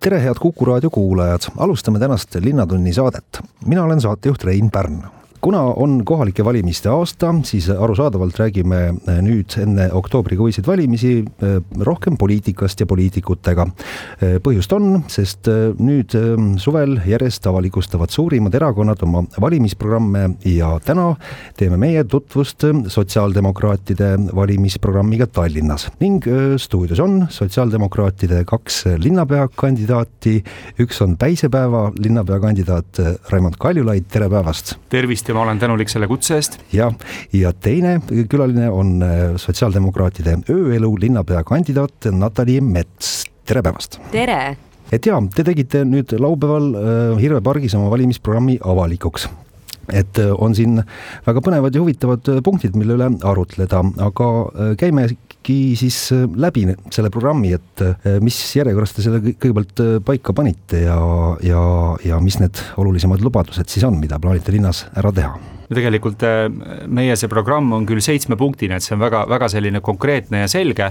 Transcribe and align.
tere, 0.00 0.20
head 0.22 0.38
Kuku 0.40 0.64
raadio 0.64 0.90
kuulajad, 0.90 1.50
alustame 1.56 1.98
tänast 1.98 2.34
Linnatunni 2.34 2.92
saadet. 2.92 3.40
mina 3.66 3.84
olen 3.84 4.00
saatejuht 4.00 4.44
Rein 4.44 4.70
Pärn 4.70 5.19
kuna 5.40 5.60
on 5.60 6.00
kohalike 6.04 6.44
valimiste 6.44 6.90
aasta, 6.92 7.32
siis 7.48 7.68
arusaadavalt 7.72 8.36
räägime 8.40 8.80
eh, 8.90 9.20
nüüd 9.24 9.56
enne 9.60 9.88
oktoobrikuiseid 9.96 10.66
valimisi 10.68 11.12
eh, 11.20 11.56
rohkem 11.86 12.18
poliitikast 12.20 12.80
ja 12.80 12.88
poliitikutega. 12.88 13.66
Eh, 14.20 14.36
põhjust 14.44 14.74
on, 14.76 14.88
sest 15.10 15.48
nüüd 15.80 16.14
suvel 16.60 16.98
järjest 17.08 17.46
avalikustavad 17.48 18.12
suurimad 18.12 18.54
erakonnad 18.54 19.00
oma 19.06 19.22
valimisprogramme 19.40 20.26
ja 20.48 20.74
täna 20.84 21.14
teeme 21.56 21.78
meie 21.80 22.04
tutvust 22.04 22.66
sotsiaaldemokraatide 22.92 24.12
valimisprogrammiga 24.36 25.26
Tallinnas 25.30 25.88
ning 26.02 26.24
stuudios 26.60 27.00
on 27.00 27.24
sotsiaaldemokraatide 27.32 28.42
kaks 28.48 28.82
linnapeakandidaati, 29.00 30.36
üks 30.84 31.00
on 31.04 31.16
Päisepäeva 31.20 31.86
linnapeakandidaat 31.98 33.02
Raimond 33.32 33.58
Kaljulaid, 33.60 34.08
tere 34.12 34.28
päevast! 34.32 34.76
tervist 34.90 35.29
ja 35.30 35.36
ma 35.36 35.44
olen 35.46 35.60
tänulik 35.62 35.90
selle 35.92 36.08
kutse 36.10 36.36
eest. 36.38 36.58
ja, 36.74 36.90
ja 37.32 37.52
teine 37.52 37.98
külaline 38.30 38.70
on 38.70 38.96
äh, 39.06 39.20
sotsiaaldemokraatide 39.40 40.40
ööelu 40.50 40.94
linnapea 41.06 41.44
kandidaat 41.46 42.10
Natali 42.12 42.58
Mets, 42.64 43.22
tere 43.46 43.62
päevast! 43.66 44.00
tere! 44.14 44.40
et 44.90 45.06
jaa, 45.06 45.20
te 45.34 45.46
tegite 45.46 45.84
nüüd 45.86 46.16
laupäeval 46.18 46.72
äh, 46.74 47.14
Hirve 47.22 47.44
pargis 47.46 47.76
oma 47.78 47.92
valimisprogrammi 47.92 48.58
avalikuks 48.74 49.28
et 49.96 50.20
äh, 50.20 50.32
on 50.36 50.54
siin 50.56 50.80
väga 51.26 51.42
põnevad 51.44 51.74
ja 51.74 51.82
huvitavad 51.82 52.30
punktid, 52.44 52.76
mille 52.78 52.96
üle 52.98 53.10
arutleda, 53.26 53.82
aga 54.06 54.28
käimegi 54.80 55.58
siis 55.78 55.98
läbi 56.12 56.66
selle 56.92 57.10
programmi, 57.12 57.52
et 57.56 57.82
mis 58.22 58.36
järjekorras 58.56 58.92
te 58.94 59.04
selle 59.04 59.22
kõigepealt 59.30 59.82
paika 60.06 60.34
panite 60.36 60.82
ja, 60.84 60.98
ja, 61.44 61.62
ja 62.04 62.20
mis 62.22 62.38
need 62.42 62.60
olulisemad 62.80 63.24
lubadused 63.24 63.70
siis 63.70 63.86
on, 63.88 63.98
mida 64.02 64.20
plaanite 64.20 64.52
linnas 64.54 64.84
ära 65.00 65.12
teha? 65.16 65.32
no 65.70 65.78
tegelikult 65.78 66.22
meie 66.90 67.16
see 67.16 67.30
programm 67.30 67.72
on 67.76 67.88
küll 67.88 68.02
seitsmepunktine, 68.04 68.76
et 68.76 68.86
see 68.86 68.96
on 68.96 69.02
väga, 69.04 69.24
väga 69.30 69.48
selline 69.52 69.82
konkreetne 69.84 70.44
ja 70.44 70.50
selge 70.50 70.90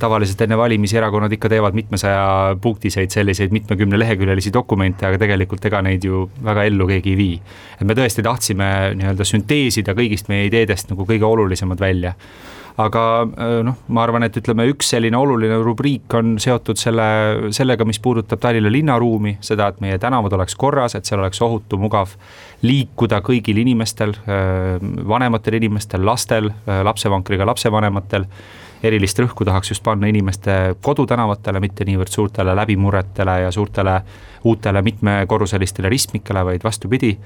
tavaliselt 0.00 0.40
enne 0.42 0.58
valimisi 0.58 0.96
erakonnad 0.98 1.32
ikka 1.36 1.50
teevad 1.52 1.76
mitmesaja 1.78 2.56
punktiseid 2.62 3.12
selliseid 3.14 3.54
mitmekümne 3.54 3.98
leheküljelisi 3.98 4.50
dokumente, 4.54 5.06
aga 5.06 5.20
tegelikult 5.22 5.64
ega 5.70 5.82
neid 5.86 6.04
ju 6.04 6.26
väga 6.44 6.66
ellu 6.66 6.88
keegi 6.90 7.14
ei 7.14 7.16
vii. 7.20 7.40
et 7.80 7.86
me 7.86 7.94
tõesti 7.94 8.24
tahtsime 8.26 8.68
nii-öelda 8.98 9.24
sünteesida 9.24 9.94
kõigist 9.94 10.28
meie 10.32 10.50
ideedest 10.50 10.90
nagu 10.90 11.06
kõige 11.06 11.28
olulisemad 11.28 11.80
välja 11.80 12.16
aga 12.76 13.02
noh, 13.64 13.78
ma 13.88 14.02
arvan, 14.04 14.26
et 14.26 14.36
ütleme, 14.36 14.66
üks 14.68 14.90
selline 14.92 15.16
oluline 15.16 15.56
rubriik 15.64 16.12
on 16.18 16.34
seotud 16.42 16.76
selle, 16.80 17.06
sellega, 17.56 17.86
mis 17.88 18.00
puudutab 18.02 18.40
Tallinna 18.42 18.72
linnaruumi, 18.72 19.36
seda, 19.44 19.70
et 19.72 19.80
meie 19.84 19.96
tänavad 20.02 20.34
oleks 20.36 20.56
korras, 20.60 20.96
et 20.96 21.08
seal 21.08 21.22
oleks 21.22 21.40
ohutu, 21.44 21.80
mugav 21.80 22.12
liikuda 22.66 23.22
kõigil 23.24 23.62
inimestel, 23.64 24.12
vanematel 25.08 25.56
inimestel, 25.60 26.04
lastel, 26.04 26.50
lapsevankriga 26.66 27.48
lapsevanematel 27.48 28.28
erilist 28.82 29.18
rõhku 29.18 29.44
tahaks 29.44 29.70
just 29.70 29.82
panna 29.84 30.08
inimeste 30.10 30.76
kodutänavatele, 30.82 31.60
mitte 31.60 31.84
niivõrd 31.88 32.12
suurtele 32.12 32.54
läbimurretele 32.56 33.40
ja 33.46 33.50
suurtele 33.52 34.00
uutele 34.44 34.82
mitmekorruselistele 34.82 35.88
ristmikele, 35.88 36.44
vaid 36.44 36.64
vastupidi, 36.64 37.16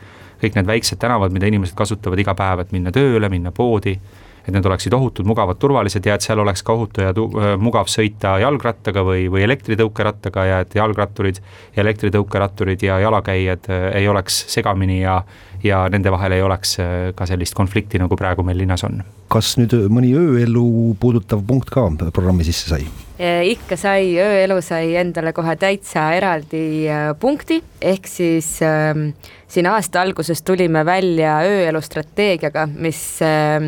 kõik 0.40 0.56
need 0.56 0.66
väiksed 0.66 1.00
tänavad, 1.00 1.32
mida 1.34 1.50
inimesed 1.50 1.76
kasutavad 1.76 2.18
iga 2.18 2.34
päev, 2.34 2.64
et 2.64 2.72
minna 2.72 2.92
tööle, 2.94 3.28
minna 3.28 3.52
poodi, 3.52 3.96
et 4.40 4.54
need 4.54 4.66
oleksid 4.66 4.94
ohutud, 4.96 5.26
mugavad, 5.28 5.58
turvalised 5.60 6.06
ja 6.06 6.16
et 6.16 6.24
seal 6.24 6.40
oleks 6.40 6.62
ka 6.64 6.72
ohutu 6.72 7.04
ja 7.04 7.12
mugav 7.60 7.90
sõita 7.92 8.38
jalgrattaga 8.40 9.04
või, 9.04 9.26
või 9.32 9.44
elektritõukerattaga 9.44 10.44
ja 10.48 10.60
et 10.64 10.74
jalgratturid 10.78 11.42
ja 11.76 11.84
elektritõukeratturid 11.84 12.86
ja 12.88 12.98
jalakäijad 13.04 13.68
ei 13.92 14.08
oleks 14.08 14.44
segamini 14.54 15.02
ja 15.02 15.20
ja 15.64 15.84
nende 15.92 16.12
vahel 16.12 16.36
ei 16.36 16.42
oleks 16.44 16.78
äh, 16.80 17.10
ka 17.16 17.28
sellist 17.28 17.56
konflikti, 17.58 18.00
nagu 18.00 18.16
praegu 18.18 18.44
meil 18.46 18.60
linnas 18.60 18.84
on. 18.88 19.02
kas 19.30 19.54
nüüd 19.60 19.76
mõni 19.92 20.10
ööelu 20.18 20.96
puudutav 20.98 21.44
punkt 21.46 21.70
ka 21.70 21.86
programmi 22.10 22.46
sisse 22.46 22.72
sai? 22.72 22.88
ikka 23.20 23.76
sai, 23.76 24.14
ööelu 24.16 24.56
sai 24.64 24.94
endale 24.96 25.34
kohe 25.36 25.52
täitsa 25.60 26.06
eraldi 26.16 26.88
äh, 26.88 27.10
punkti, 27.20 27.58
ehk 27.80 28.08
siis 28.08 28.48
äh, 28.64 28.96
siin 29.50 29.68
aasta 29.68 30.00
alguses 30.00 30.40
tulime 30.46 30.86
välja 30.88 31.36
ööelu 31.44 31.82
strateegiaga, 31.84 32.64
mis 32.70 33.20
äh,, 33.22 33.60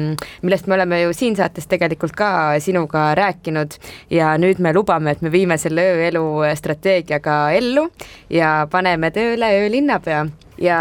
millest 0.42 0.70
me 0.70 0.78
oleme 0.78 1.02
ju 1.02 1.12
siin 1.16 1.36
saates 1.36 1.69
tegelikult 1.69 2.16
ka 2.16 2.31
sinuga 2.64 3.10
rääkinud 3.19 3.76
ja 4.10 4.32
nüüd 4.41 4.62
me 4.62 4.72
lubame, 4.72 5.12
et 5.12 5.20
me 5.20 5.32
viime 5.32 5.60
selle 5.60 5.84
ööelu 5.98 6.25
strateegiaga 6.56 7.42
ellu 7.58 7.91
ja 8.32 8.62
paneme 8.72 9.12
tööle 9.12 9.52
öölinnapea 9.60 10.25
ja 10.60 10.78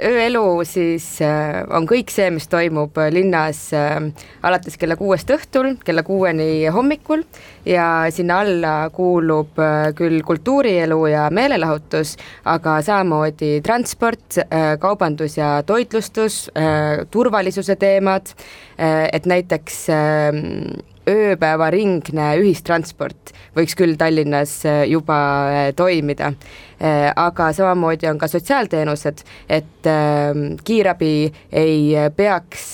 ööelu 0.00 0.42
siis 0.68 1.06
äh, 1.24 1.60
on 1.76 1.86
kõik 1.88 2.12
see, 2.12 2.30
mis 2.32 2.48
toimub 2.50 2.96
linnas 3.12 3.66
äh, 3.76 3.98
alates 4.46 4.78
kella 4.80 4.96
kuuest 5.00 5.30
õhtul 5.34 5.74
kella 5.84 6.04
kuueni 6.06 6.66
hommikul 6.72 7.24
ja 7.68 8.06
sinna 8.14 8.40
alla 8.44 8.74
kuulub 8.94 9.60
äh, 9.60 9.90
küll 9.96 10.22
kultuurielu 10.26 11.00
ja 11.12 11.28
meelelahutus, 11.34 12.16
aga 12.48 12.78
samamoodi 12.84 13.58
transport, 13.64 14.40
kaubandus 14.80 15.36
ja 15.38 15.50
toitlustus, 15.66 16.42
turvalisuse 17.10 17.74
teemad, 17.80 18.30
et 18.78 19.26
näiteks 19.28 19.76
ööpäevaringne 21.10 22.32
ühistransport 22.40 23.32
võiks 23.56 23.76
küll 23.78 23.96
Tallinnas 23.98 24.60
äh, 24.68 24.84
juba 24.90 25.18
äh, 25.50 25.70
toimida. 25.76 26.32
Äh, 26.80 27.10
aga 27.16 27.50
samamoodi 27.52 28.08
on 28.08 28.16
ka 28.16 28.24
sotsiaalteenused, 28.30 29.20
et 29.52 29.88
ähm, 29.90 30.54
kiirabi 30.64 31.28
ei 31.52 31.82
peaks 32.16 32.70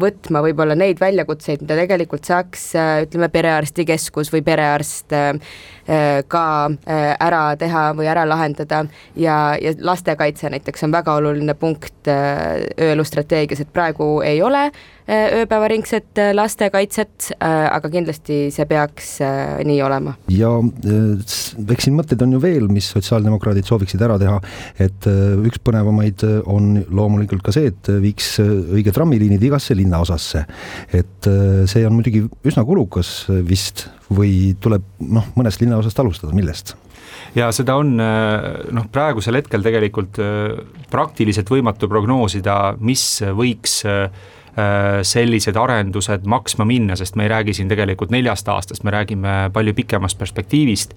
võtma 0.00 0.42
võib-olla 0.44 0.76
neid 0.76 1.00
väljakutseid, 1.00 1.64
mida 1.64 1.78
tegelikult 1.80 2.28
saaks 2.28 2.66
ütleme, 3.06 3.30
perearstikeskus 3.32 4.28
või 4.34 4.44
perearst 4.44 5.16
ka 6.30 6.44
ära 6.92 7.40
teha 7.58 7.80
või 7.98 8.06
ära 8.06 8.22
lahendada 8.28 8.84
ja, 9.18 9.56
ja 9.58 9.72
lastekaitse 9.82 10.52
näiteks 10.52 10.84
on 10.86 10.92
väga 10.94 11.16
oluline 11.18 11.56
punkt 11.58 12.06
ööelu 12.06 13.04
strateegias, 13.04 13.64
et 13.64 13.72
praegu 13.74 14.20
ei 14.22 14.38
ole 14.44 14.68
ööpäevaringset 15.10 16.20
lastekaitset, 16.36 17.32
aga 17.42 17.90
kindlasti 17.90 18.44
see 18.54 18.66
peaks 18.70 19.16
nii 19.66 19.80
olema. 19.82 20.14
ja 20.30 20.52
eks 20.86 21.88
siin 21.88 21.98
mõtteid 21.98 22.22
on 22.22 22.36
ju 22.36 22.42
veel, 22.42 22.70
mis 22.70 22.92
sotsiaaldemokraadid 23.22 23.68
sooviksid 23.68 24.02
ära 24.02 24.18
teha, 24.20 24.38
et 24.82 25.06
üks 25.46 25.60
põnevamaid 25.64 26.24
on 26.50 26.82
loomulikult 26.90 27.44
ka 27.44 27.54
see, 27.54 27.70
et 27.72 27.90
viiks 28.02 28.36
õige 28.42 28.92
trammiliinid 28.94 29.42
igasse 29.42 29.76
linnaosasse. 29.78 30.44
et 30.92 31.28
see 31.70 31.86
on 31.86 31.94
muidugi 31.96 32.24
üsna 32.44 32.64
kulukas 32.64 33.28
vist 33.46 33.88
või 34.12 34.54
tuleb 34.60 34.84
noh, 35.00 35.28
mõnest 35.36 35.62
linnaosast 35.62 35.98
alustada, 35.98 36.34
millest? 36.34 36.74
ja 37.34 37.50
seda 37.54 37.76
on 37.80 37.96
noh, 37.96 38.86
praegusel 38.92 39.38
hetkel 39.40 39.62
tegelikult 39.64 40.18
praktiliselt 40.90 41.48
võimatu 41.48 41.88
prognoosida, 41.88 42.76
mis 42.80 43.22
võiks 43.36 43.82
sellised 45.02 45.56
arendused 45.56 46.26
maksma 46.28 46.66
minna, 46.68 46.96
sest 46.96 47.16
me 47.16 47.24
ei 47.24 47.30
räägi 47.32 47.54
siin 47.56 47.70
tegelikult 47.70 48.10
neljast 48.12 48.48
aastast, 48.52 48.84
me 48.84 48.92
räägime 48.92 49.50
palju 49.52 49.74
pikemast 49.74 50.18
perspektiivist. 50.18 50.94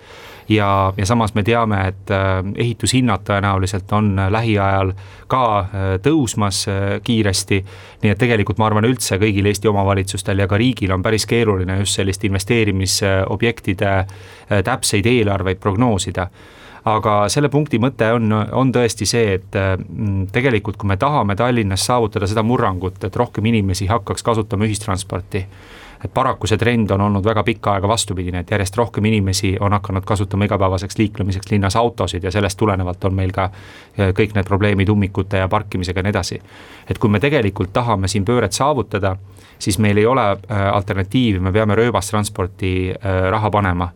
ja, 0.50 0.94
ja 0.98 1.06
samas 1.06 1.34
me 1.36 1.44
teame, 1.44 1.80
et 1.88 2.12
ehitushinnad 2.56 3.24
tõenäoliselt 3.24 3.94
on 3.96 4.12
lähiajal 4.30 4.92
ka 5.28 5.46
tõusmas 6.04 6.66
kiiresti. 7.04 7.66
nii 8.04 8.12
et 8.12 8.20
tegelikult 8.20 8.58
ma 8.58 8.68
arvan, 8.68 8.86
üldse 8.86 9.18
kõigil 9.18 9.48
Eesti 9.48 9.72
omavalitsustel 9.72 10.40
ja 10.40 10.48
ka 10.48 10.58
riigil 10.58 10.92
on 10.92 11.04
päris 11.04 11.26
keeruline 11.26 11.80
just 11.80 11.96
sellist 11.96 12.24
investeerimisobjektide 12.24 13.96
täpseid 14.64 15.06
eelarveid 15.06 15.64
prognoosida 15.64 16.28
aga 16.86 17.14
selle 17.34 17.50
punkti 17.50 17.80
mõte 17.82 18.12
on, 18.14 18.30
on 18.34 18.74
tõesti 18.74 19.08
see, 19.10 19.40
et 19.40 19.58
mm, 19.58 20.28
tegelikult, 20.34 20.78
kui 20.78 20.90
me 20.90 21.00
tahame 21.02 21.36
Tallinnas 21.36 21.86
saavutada 21.86 22.28
seda 22.30 22.44
murrangut, 22.46 23.04
et 23.04 23.16
rohkem 23.16 23.46
inimesi 23.50 23.90
hakkaks 23.90 24.24
kasutama 24.24 24.68
ühistransporti 24.70 25.46
et 26.06 26.14
paraku 26.14 26.48
see 26.48 26.60
trend 26.62 26.92
on 26.92 27.02
olnud 27.02 27.26
väga 27.26 27.44
pikka 27.44 27.76
aega 27.76 27.88
vastupidine, 27.88 28.44
et 28.44 28.52
järjest 28.52 28.78
rohkem 28.78 29.06
inimesi 29.10 29.56
on 29.60 29.74
hakanud 29.74 30.06
kasutama 30.06 30.46
igapäevaseks 30.46 30.98
liiklemiseks 30.98 31.52
linnas 31.52 31.76
autosid 31.80 32.24
ja 32.24 32.32
sellest 32.32 32.60
tulenevalt 32.60 33.04
on 33.10 33.16
meil 33.16 33.32
ka 33.34 33.50
eh, 33.50 34.12
kõik 34.14 34.36
need 34.36 34.46
probleemid 34.46 34.90
ummikute 34.92 35.42
ja 35.42 35.50
parkimisega 35.52 36.00
ja 36.00 36.08
nii 36.08 36.16
edasi. 36.16 36.42
et 36.90 36.98
kui 36.98 37.10
me 37.10 37.20
tegelikult 37.20 37.74
tahame 37.74 38.08
siin 38.08 38.26
pööret 38.26 38.54
saavutada, 38.54 39.16
siis 39.60 39.80
meil 39.80 39.98
ei 39.98 40.06
ole 40.06 40.32
eh, 40.32 40.68
alternatiivi, 40.74 41.40
me 41.40 41.52
peame 41.52 41.76
rööbastransporti 41.76 42.76
raha 43.32 43.52
panema 43.52 43.90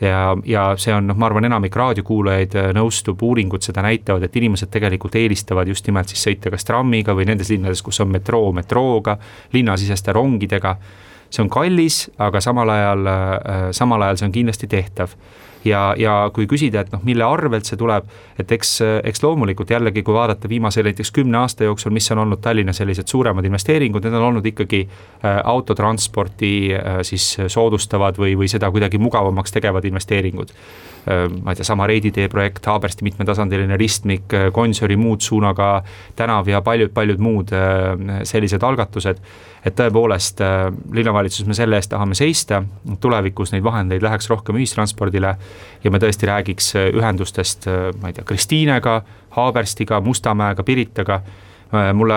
ja, 0.00 0.36
ja 0.44 0.64
see 0.78 0.94
on 0.94 1.08
noh, 1.10 1.18
ma 1.18 1.28
arvan, 1.28 1.48
enamik 1.48 1.76
raadiokuulajaid 1.76 2.56
äh, 2.58 2.70
nõustub, 2.76 3.22
uuringud 3.22 3.64
seda 3.64 3.82
näitavad, 3.84 4.26
et 4.26 4.36
inimesed 4.36 4.70
tegelikult 4.72 5.18
eelistavad 5.18 5.68
just 5.68 5.86
nimelt 5.88 6.12
siis 6.12 6.22
sõita 6.28 6.52
kas 6.54 6.66
trammiga 6.68 7.16
või 7.16 7.28
nendes 7.28 7.50
linnades, 7.52 7.82
kus 7.82 8.00
on 8.04 8.12
metroo, 8.14 8.52
metrooga, 8.56 9.18
linnasiseste 9.52 10.14
rongidega. 10.16 10.76
see 11.30 11.42
on 11.42 11.50
kallis, 11.52 12.10
aga 12.18 12.40
samal 12.40 12.70
ajal, 12.72 13.06
äh, 13.06 13.68
samal 13.72 14.02
ajal 14.02 14.16
see 14.16 14.26
on 14.26 14.32
kindlasti 14.32 14.66
tehtav 14.66 15.16
ja, 15.64 15.94
ja 15.98 16.16
kui 16.34 16.46
küsida, 16.50 16.82
et 16.84 16.92
noh, 16.92 17.02
mille 17.06 17.24
arvelt 17.24 17.68
see 17.68 17.78
tuleb, 17.78 18.08
et 18.38 18.52
eks, 18.52 18.74
eks 19.08 19.22
loomulikult 19.24 19.70
jällegi, 19.70 20.02
kui 20.06 20.14
vaadata 20.14 20.48
viimase 20.48 20.82
näiteks 20.86 21.12
kümne 21.14 21.40
aasta 21.42 21.68
jooksul, 21.68 21.94
mis 21.94 22.10
on 22.14 22.22
olnud 22.24 22.42
Tallinna 22.44 22.72
sellised 22.76 23.10
suuremad 23.10 23.44
investeeringud, 23.44 24.04
need 24.04 24.18
on 24.18 24.28
olnud 24.30 24.46
ikkagi 24.46 24.84
äh, 24.88 25.40
autotransporti 25.44 26.52
äh, 26.74 27.00
siis 27.02 27.36
soodustavad 27.46 28.20
või, 28.20 28.36
või 28.38 28.50
seda 28.50 28.70
kuidagi 28.70 29.00
mugavamaks 29.02 29.54
tegevad 29.54 29.88
investeeringud 29.88 30.54
ma 31.42 31.52
ei 31.52 31.58
tea, 31.58 31.64
sama 31.64 31.86
Reidi 31.86 32.10
tee 32.14 32.28
projekt, 32.28 32.66
Haabersti 32.66 33.06
mitmetasandiline 33.06 33.76
ristmik, 33.80 34.32
äh, 34.34 34.48
Gonsiori 34.54 34.96
muutsuunaga 34.96 35.82
tänav 36.16 36.48
ja 36.48 36.60
paljud-paljud 36.64 37.22
muud 37.22 37.52
äh, 37.52 38.22
sellised 38.28 38.62
algatused. 38.62 39.22
et 39.66 39.74
tõepoolest 39.74 40.38
linnavalitsuses 40.94 41.46
me 41.50 41.54
selle 41.54 41.76
eest 41.76 41.90
tahame 41.90 42.14
seista, 42.14 42.60
tulevikus 43.02 43.50
neid 43.52 43.64
vahendeid 43.66 44.04
läheks 44.06 44.30
rohkem 44.30 44.56
ühistranspordile 44.56 45.32
ja 45.84 45.90
me 45.90 45.98
tõesti 45.98 46.28
räägiks 46.30 46.70
ühendustest, 46.78 47.66
ma 48.00 48.08
ei 48.08 48.14
tea, 48.16 48.24
Kristiinega, 48.24 48.94
Haaberstiga, 49.34 49.98
Mustamäega, 50.00 50.62
Piritaga 50.62 51.18
Äh, 51.18 51.47
mulle 51.72 52.14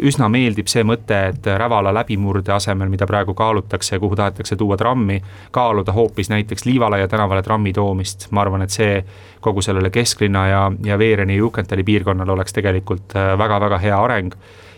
üsna 0.00 0.28
meeldib 0.32 0.68
see 0.70 0.84
mõte, 0.86 1.18
et 1.32 1.46
Rävala 1.60 1.92
läbimurde 1.94 2.54
asemel, 2.54 2.88
mida 2.88 3.06
praegu 3.06 3.34
kaalutakse 3.36 3.98
kuhu 4.00 4.16
tahetakse 4.16 4.56
tuua 4.56 4.78
trammi, 4.80 5.18
kaaluda 5.50 5.92
hoopis 5.92 6.30
näiteks 6.32 6.64
Liivalaia 6.64 7.08
tänavale 7.08 7.42
trammi 7.42 7.72
toomist. 7.72 8.30
ma 8.30 8.40
arvan, 8.40 8.62
et 8.62 8.70
see 8.70 9.04
kogu 9.40 9.62
sellele 9.62 9.90
kesklinna 9.90 10.46
ja, 10.48 10.72
ja 10.84 10.98
Veereni 10.98 11.36
ja 11.36 11.44
Juhkentali 11.44 11.84
piirkonnale 11.84 12.32
oleks 12.32 12.52
tegelikult 12.52 13.14
väga-väga 13.38 13.76
äh, 13.76 13.82
hea 13.82 14.02
areng 14.04 14.34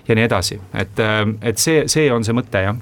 ja 0.08 0.14
nii 0.14 0.24
edasi, 0.24 0.60
et, 0.74 0.98
äh, 0.98 1.22
et 1.42 1.58
see, 1.58 1.84
see 1.86 2.10
on 2.12 2.24
see 2.24 2.34
mõte, 2.34 2.66
jah. 2.66 2.76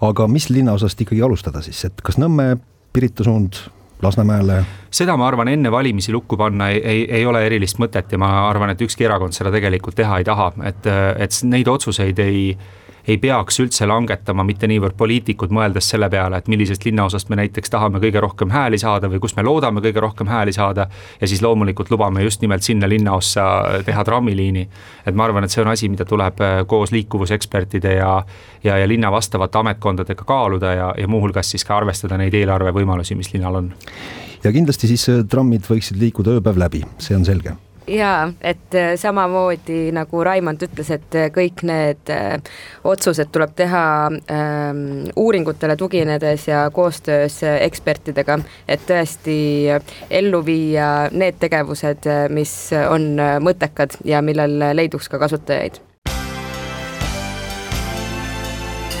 aga 0.00 0.28
mis 0.28 0.50
linnaosast 0.50 1.00
ikkagi 1.00 1.22
alustada 1.22 1.62
siis, 1.62 1.84
et 1.90 2.02
kas 2.02 2.20
Nõmme, 2.22 2.56
Pirita 2.92 3.24
suund 3.24 3.56
Lasnamäele? 4.02 4.62
seda 4.92 5.16
ma 5.16 5.26
arvan, 5.30 5.48
enne 5.48 5.70
valimisi 5.72 6.12
lukku 6.12 6.36
panna 6.36 6.68
ei, 6.70 6.80
ei, 6.84 7.02
ei 7.20 7.26
ole 7.26 7.44
erilist 7.46 7.78
mõtet 7.80 8.12
ja 8.12 8.18
ma 8.20 8.32
arvan, 8.48 8.74
et 8.74 8.82
ükski 8.84 9.06
erakond 9.08 9.36
seda 9.36 9.52
tegelikult 9.54 9.96
teha 9.96 10.18
ei 10.20 10.26
taha, 10.28 10.52
et, 10.68 10.88
et 11.22 11.38
neid 11.48 11.68
otsuseid 11.70 12.18
ei 12.22 12.52
ei 13.08 13.18
peaks 13.18 13.58
üldse 13.60 13.86
langetama 13.86 14.44
mitte 14.46 14.68
niivõrd 14.70 14.94
poliitikud, 14.98 15.50
mõeldes 15.54 15.88
selle 15.90 16.08
peale, 16.10 16.38
et 16.38 16.48
millisest 16.50 16.84
linnaosast 16.86 17.30
me 17.32 17.38
näiteks 17.40 17.70
tahame 17.70 18.00
kõige 18.02 18.20
rohkem 18.22 18.52
hääli 18.54 18.78
saada 18.78 19.10
või 19.10 19.20
kus 19.22 19.34
me 19.36 19.44
loodame 19.46 19.82
kõige 19.82 20.02
rohkem 20.04 20.30
hääli 20.30 20.52
saada. 20.52 20.86
ja 21.20 21.28
siis 21.28 21.42
loomulikult 21.42 21.90
lubame 21.90 22.22
just 22.22 22.40
nimelt 22.40 22.62
sinna 22.62 22.88
linnaossa 22.88 23.44
teha 23.84 24.04
trammiliini. 24.04 24.68
et 25.06 25.14
ma 25.14 25.24
arvan, 25.24 25.44
et 25.44 25.50
see 25.50 25.62
on 25.62 25.68
asi, 25.68 25.88
mida 25.88 26.04
tuleb 26.04 26.40
äh, 26.40 26.66
koos 26.66 26.92
liikuvusekspertide 26.92 27.94
ja, 27.94 28.24
ja, 28.64 28.78
ja 28.78 28.88
linna 28.88 29.10
vastavate 29.12 29.58
ametkondadega 29.58 30.24
kaaluda 30.24 30.72
ja, 30.72 30.94
ja 30.98 31.08
muuhulgas 31.08 31.50
siis 31.50 31.64
ka 31.64 31.76
arvestada 31.76 32.16
neid 32.16 32.34
eelarvevõimalusi, 32.34 33.14
mis 33.14 33.32
linnal 33.34 33.54
on. 33.54 33.72
ja 34.44 34.52
kindlasti 34.52 34.86
siis 34.94 35.08
äh, 35.08 35.26
trammid 35.28 35.66
võiksid 35.68 35.98
liikuda 35.98 36.38
ööpäev 36.38 36.58
läbi, 36.58 36.84
see 36.98 37.16
on 37.16 37.24
selge 37.24 37.56
jaa, 37.86 38.32
et 38.40 38.74
äh, 38.74 38.94
samamoodi 38.96 39.92
nagu 39.94 40.24
Raimond 40.24 40.62
ütles, 40.62 40.90
et 40.94 41.14
äh, 41.18 41.28
kõik 41.34 41.64
need 41.66 42.12
äh, 42.12 42.38
otsused 42.84 43.32
tuleb 43.34 43.54
teha 43.58 43.84
ähm, 44.30 44.82
uuringutele 45.16 45.76
tuginedes 45.76 46.48
ja 46.48 46.64
koostöös 46.74 47.40
ekspertidega, 47.42 48.38
et 48.68 48.84
tõesti 48.88 49.38
ellu 50.10 50.42
viia 50.46 51.08
need 51.12 51.40
tegevused, 51.42 52.08
mis 52.30 52.54
on 52.88 53.14
mõttekad 53.42 53.98
ja 54.04 54.22
millel 54.22 54.58
leiduks 54.76 55.10
ka 55.12 55.22
kasutajaid. 55.22 55.80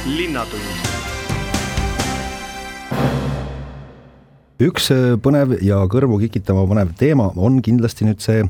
linnatund 0.02 0.91
üks 4.68 4.90
äh, 4.94 5.12
põnev 5.22 5.56
ja 5.64 5.82
kõrvu 5.90 6.20
kikitama 6.24 6.64
panev 6.70 6.94
teema 6.98 7.30
on 7.36 7.60
kindlasti 7.64 8.08
nüüd 8.08 8.22
see 8.24 8.42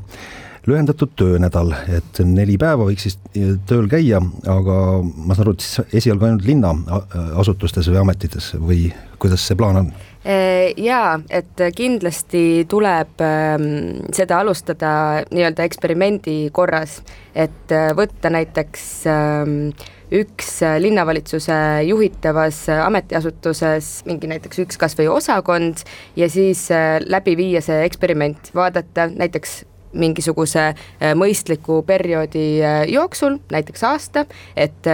lühendatud 0.63 1.11
töönädal, 1.19 1.73
et 1.91 2.21
neli 2.23 2.55
päeva 2.59 2.85
võiks 2.87 3.07
siis 3.07 3.17
äh, 3.35 3.55
tööl 3.67 3.89
käia, 3.91 4.21
aga 4.49 4.77
ma 5.03 5.35
saan 5.35 5.47
aru, 5.47 5.55
et 5.57 5.65
siis 5.65 5.95
esialgu 6.01 6.29
ainult 6.29 6.47
linnaasutustes 6.47 7.89
või 7.91 8.01
ametites 8.03 8.53
või 8.59 8.85
kuidas 9.19 9.43
see 9.47 9.59
plaan 9.59 9.81
on? 9.81 9.89
Äh, 10.23 10.71
jaa, 10.79 11.17
et 11.27 11.65
kindlasti 11.75 12.63
tuleb 12.71 13.23
ähm, 13.25 13.67
seda 14.15 14.39
alustada 14.39 14.93
nii-öelda 15.33 15.67
eksperimendi 15.67 16.37
korras, 16.55 17.01
et 17.35 17.75
võtta 17.97 18.31
näiteks 18.31 18.87
ähm, 19.11 19.57
üks 20.13 20.61
äh, 20.63 20.77
linnavalitsuse 20.81 21.55
juhitavas 21.87 22.67
äh, 22.69 22.85
ametiasutuses 22.85 24.03
mingi 24.05 24.29
näiteks 24.29 24.61
üks 24.63 24.79
kasvõi 24.81 25.09
osakond 25.11 25.83
ja 26.19 26.29
siis 26.29 26.67
äh, 26.71 26.99
läbi 27.01 27.35
viia 27.39 27.61
see 27.65 27.83
eksperiment, 27.87 28.51
vaadata 28.55 29.09
näiteks 29.13 29.63
mingisuguse 29.93 30.71
mõistliku 31.13 31.83
perioodi 31.85 32.63
jooksul, 32.89 33.35
näiteks 33.53 33.83
aasta, 33.85 34.23
et 34.57 34.89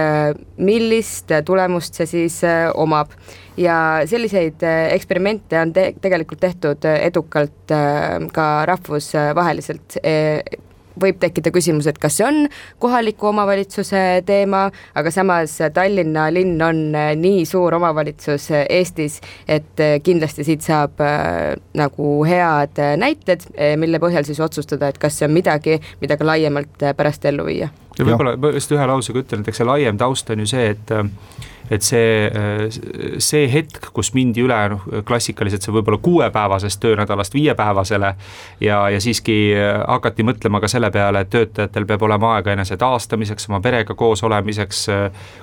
millist 0.60 1.32
tulemust 1.48 1.96
see 1.96 2.10
siis 2.10 2.36
omab. 2.76 3.16
ja 3.56 4.02
selliseid 4.04 4.60
eksperimente 4.92 5.56
on 5.56 5.72
te 5.72 5.94
tegelikult 6.04 6.44
tehtud 6.44 6.84
edukalt 6.84 7.72
ka 8.36 8.50
rahvusvaheliselt 8.68 9.96
võib 11.02 11.20
tekkida 11.20 11.52
küsimus, 11.54 11.88
et 11.90 11.98
kas 12.00 12.18
see 12.18 12.26
on 12.26 12.40
kohaliku 12.82 13.30
omavalitsuse 13.30 14.22
teema, 14.26 14.66
aga 14.94 15.12
samas 15.14 15.56
Tallinna 15.74 16.28
linn 16.32 16.60
on 16.62 16.82
äh, 16.96 17.12
nii 17.18 17.44
suur 17.48 17.76
omavalitsus 17.78 18.50
äh, 18.54 18.66
Eestis, 18.80 19.20
et 19.48 19.80
äh, 19.80 19.98
kindlasti 20.04 20.46
siit 20.46 20.64
saab 20.66 21.00
nagu 21.76 22.08
head 22.26 22.78
näited, 23.00 23.44
mille 23.80 24.00
põhjal 24.02 24.26
siis 24.26 24.40
otsustada, 24.42 24.90
et 24.90 24.98
kas 25.00 25.16
see 25.18 25.28
on 25.28 25.34
midagi, 25.34 25.78
mida 26.00 26.16
ka 26.20 26.26
laiemalt 26.26 26.84
pärast 26.96 27.24
ellu 27.30 27.46
viia. 27.48 27.70
ja 27.98 28.06
võib-olla 28.06 28.36
just 28.54 28.72
ühe 28.72 28.86
lausega 28.92 29.22
ütlen, 29.22 29.42
et 29.42 29.52
eks 29.52 29.62
see 29.62 29.68
laiem 29.68 29.98
taust 30.00 30.30
on 30.30 30.44
ju 30.44 30.50
see, 30.50 30.74
et 30.74 30.92
et 31.70 31.86
see, 31.86 32.30
see 33.22 33.46
hetk, 33.52 33.90
kus 33.94 34.10
mindi 34.16 34.42
üle 34.42 34.56
noh, 34.72 34.86
klassikaliselt 35.06 35.62
see 35.62 35.74
võib-olla 35.74 36.00
kuuepäevasest 36.02 36.80
töönädalast 36.82 37.34
viiepäevasele 37.34 38.10
ja, 38.60 38.80
ja 38.90 39.00
siiski 39.00 39.36
hakati 39.86 40.26
mõtlema 40.26 40.60
ka 40.60 40.70
selle 40.70 40.90
peale, 40.90 41.22
et 41.22 41.30
töötajatel 41.30 41.86
peab 41.86 42.02
olema 42.08 42.34
aega 42.36 42.54
enese 42.56 42.76
taastamiseks, 42.80 43.46
oma 43.50 43.60
perega 43.62 43.94
koos 43.94 44.24
olemiseks, 44.26 44.82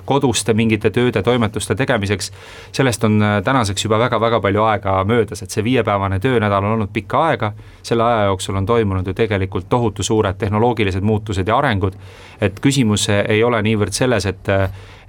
koduste 0.08 0.54
mingite 0.54 0.90
tööde, 0.92 1.22
toimetuste 1.24 1.74
tegemiseks. 1.78 2.32
sellest 2.72 3.04
on 3.04 3.22
tänaseks 3.44 3.84
juba 3.84 3.98
väga-väga 3.98 4.40
palju 4.44 4.62
aega 4.68 4.98
möödas, 5.08 5.42
et 5.42 5.50
see 5.50 5.64
viiepäevane 5.64 6.20
töönädal 6.20 6.64
on 6.64 6.76
olnud 6.76 6.92
pikka 6.92 7.24
aega, 7.30 7.52
selle 7.82 8.04
aja 8.04 8.28
jooksul 8.28 8.60
on 8.60 8.66
toimunud 8.66 9.06
ju 9.06 9.14
tegelikult 9.14 9.68
tohutu 9.68 10.02
suured 10.02 10.36
tehnoloogilised 10.38 11.02
muutused 11.02 11.48
ja 11.48 11.56
arengud. 11.56 11.96
et 12.40 12.60
küsimus 12.60 13.08
ei 13.08 13.42
ole 13.44 13.62
niivõrd 13.62 13.92
selles, 13.92 14.26
et 14.26 14.48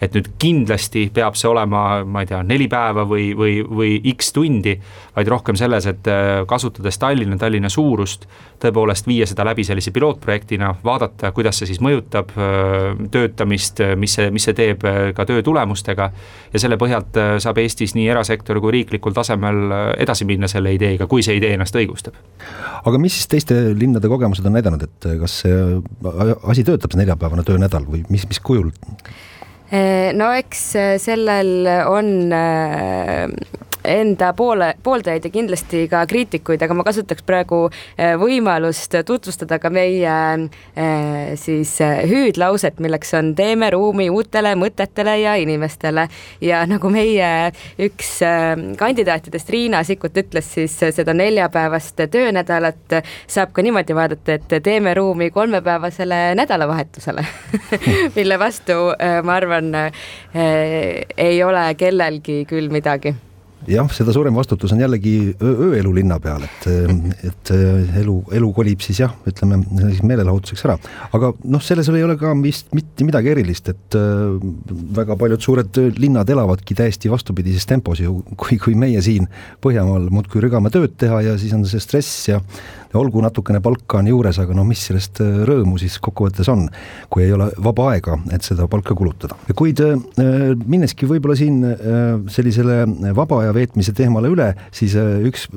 et 0.01 0.15
nüüd 0.15 0.29
kindlasti 0.39 1.07
peab 1.13 1.35
see 1.39 1.49
olema, 1.49 2.03
ma 2.07 2.23
ei 2.23 2.29
tea, 2.29 2.39
neli 2.47 2.69
päeva 2.71 3.03
või, 3.07 3.29
või, 3.37 3.59
või 3.63 3.97
X 4.13 4.31
tundi, 4.35 4.75
vaid 5.15 5.31
rohkem 5.31 5.57
selles, 5.59 5.87
et 5.91 6.07
äh, 6.07 6.29
kasutades 6.47 6.99
Tallinna, 7.01 7.37
Tallinna 7.39 7.71
suurust, 7.71 8.25
tõepoolest 8.63 9.07
viia 9.09 9.27
seda 9.29 9.45
läbi 9.47 9.65
sellise 9.67 9.91
pilootprojektina, 9.95 10.71
vaadata, 10.83 11.33
kuidas 11.35 11.59
see 11.59 11.71
siis 11.71 11.81
mõjutab 11.83 12.31
äh, 12.37 13.03
töötamist, 13.11 13.83
mis 13.99 14.15
see, 14.15 14.29
mis 14.35 14.47
see 14.47 14.55
teeb 14.57 14.85
äh, 14.87 14.99
ka 15.15 15.27
töö 15.27 15.43
tulemustega. 15.43 16.11
ja 16.53 16.59
selle 16.59 16.79
põhjalt 16.81 17.17
saab 17.43 17.59
Eestis 17.61 17.93
nii 17.95 18.07
erasektor 18.09 18.59
kui 18.63 18.71
riiklikul 18.73 19.13
tasemel 19.13 19.59
edasi 19.99 20.25
minna 20.25 20.47
selle 20.47 20.73
ideega, 20.73 21.07
kui 21.07 21.23
see 21.25 21.35
idee 21.37 21.53
ennast 21.57 21.75
õigustab. 21.75 22.15
aga 22.85 23.01
mis 23.01 23.13
siis 23.19 23.27
teiste 23.27 23.57
linnade 23.75 24.07
kogemused 24.07 24.45
on 24.45 24.55
näidanud, 24.55 24.83
et 24.87 25.09
kas 25.19 25.41
see 25.43 25.59
asi 26.47 26.63
töötab, 26.63 26.93
see 26.93 27.03
neljapäevane 27.03 27.43
töönädal 27.43 27.85
või 27.89 28.05
mis, 28.09 28.25
mis 28.29 28.39
kujul? 28.39 28.71
No 29.71 30.31
eks 30.33 30.63
sellel 31.03 31.67
on 31.85 32.09
enda 33.89 34.33
poole, 34.33 34.73
pooldajaid 34.83 35.25
ja 35.25 35.31
kindlasti 35.33 35.83
ka 35.91 36.03
kriitikuid, 36.09 36.61
aga 36.63 36.75
ma 36.77 36.85
kasutaks 36.87 37.25
praegu 37.27 37.61
äh, 37.69 38.13
võimalust 38.19 38.95
tutvustada 39.07 39.59
ka 39.61 39.71
meie 39.73 40.09
äh, 40.09 41.33
siis 41.39 41.75
äh, 41.85 42.03
hüüdlauset, 42.09 42.79
milleks 42.83 43.13
on 43.17 43.33
teeme 43.37 43.71
ruumi 43.73 44.09
uutele 44.13 44.53
mõtetele 44.59 45.15
ja 45.23 45.35
inimestele. 45.41 46.07
ja 46.41 46.63
nagu 46.69 46.89
meie 46.93 47.51
üks 47.79 48.19
kandidaatidest, 48.77 49.49
Riina 49.49 49.83
Sikkut 49.83 50.17
ütles, 50.17 50.51
siis 50.53 50.75
seda 50.95 51.13
neljapäevast 51.13 52.01
töönädalat 52.11 52.99
saab 53.27 53.53
ka 53.53 53.63
niimoodi 53.65 53.95
vaadata, 53.95 54.37
et 54.37 54.59
teeme 54.63 54.93
ruumi 54.93 55.29
kolmepäevasele 55.31 56.35
nädalavahetusele 56.39 57.25
mille 58.17 58.39
vastu 58.39 58.77
ma 59.23 59.35
arvan, 59.35 59.73
ei 61.17 61.41
ole 61.43 61.65
kellelgi 61.79 62.43
küll 62.49 62.69
midagi 62.73 63.15
jah, 63.67 63.89
seda 63.93 64.13
suurem 64.15 64.35
vastutus 64.37 64.73
on 64.75 64.81
jällegi 64.83 65.33
ööelu 65.43 65.91
linna 65.95 66.19
peal, 66.23 66.45
et, 66.47 66.67
et 67.29 67.53
elu, 68.01 68.15
elu 68.39 68.51
kolib 68.55 68.83
siis 68.85 69.01
jah, 69.03 69.15
ütleme 69.29 69.61
meelelahutuseks 69.67 70.65
ära. 70.67 70.77
aga 71.15 71.33
noh, 71.43 71.63
selles 71.63 71.89
ei 71.91 72.05
ole 72.05 72.17
ka 72.19 72.33
vist 72.43 72.73
mitte 72.77 73.07
midagi 73.07 73.33
erilist, 73.33 73.71
et 73.73 73.99
äh, 73.99 74.35
väga 74.99 75.17
paljud 75.19 75.43
suured 75.43 75.81
linnad 75.99 76.29
elavadki 76.29 76.77
täiesti 76.77 77.11
vastupidises 77.11 77.67
tempos 77.69 78.03
ju, 78.03 78.19
kui, 78.39 78.59
kui 78.61 78.77
meie 78.79 79.01
siin 79.03 79.27
Põhjamaal 79.63 80.07
muudkui 80.13 80.41
rügame 80.43 80.71
tööd 80.73 80.93
teha 80.99 81.19
ja 81.25 81.33
siis 81.39 81.53
on 81.55 81.65
see 81.67 81.81
stress 81.83 82.29
ja 82.29 82.39
olgu 82.97 83.21
natukene 83.21 83.61
palka 83.61 83.99
on 83.99 84.09
juures, 84.09 84.39
aga 84.41 84.55
noh, 84.57 84.65
mis 84.67 84.81
sellest 84.89 85.21
äh, 85.21 85.41
rõõmu 85.47 85.77
siis 85.81 85.99
kokkuvõttes 86.01 86.49
on, 86.51 86.65
kui 87.11 87.25
ei 87.25 87.33
ole 87.35 87.49
vaba 87.61 87.89
aega, 87.93 88.17
et 88.33 88.45
seda 88.45 88.65
palka 88.71 88.95
kulutada. 88.97 89.37
kuid 89.57 89.81
äh, 89.85 89.95
minneski 90.65 91.09
võib-olla 91.09 91.37
siin 91.37 91.61
äh, 91.69 92.17
sellisele 92.31 92.81
vaba 93.17 93.43
aja 93.43 93.48
veetmise 93.55 93.93
teemale 93.97 94.31
üle, 94.31 94.49
siis 94.75 94.95
üks 94.95 95.47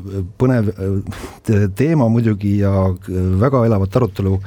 põnev 0.41 0.73
teema 1.79 2.09
muidugi 2.13 2.59
ja 2.63 2.73
väga 3.43 3.65
elavat 3.69 3.97
arutelu 4.01 4.39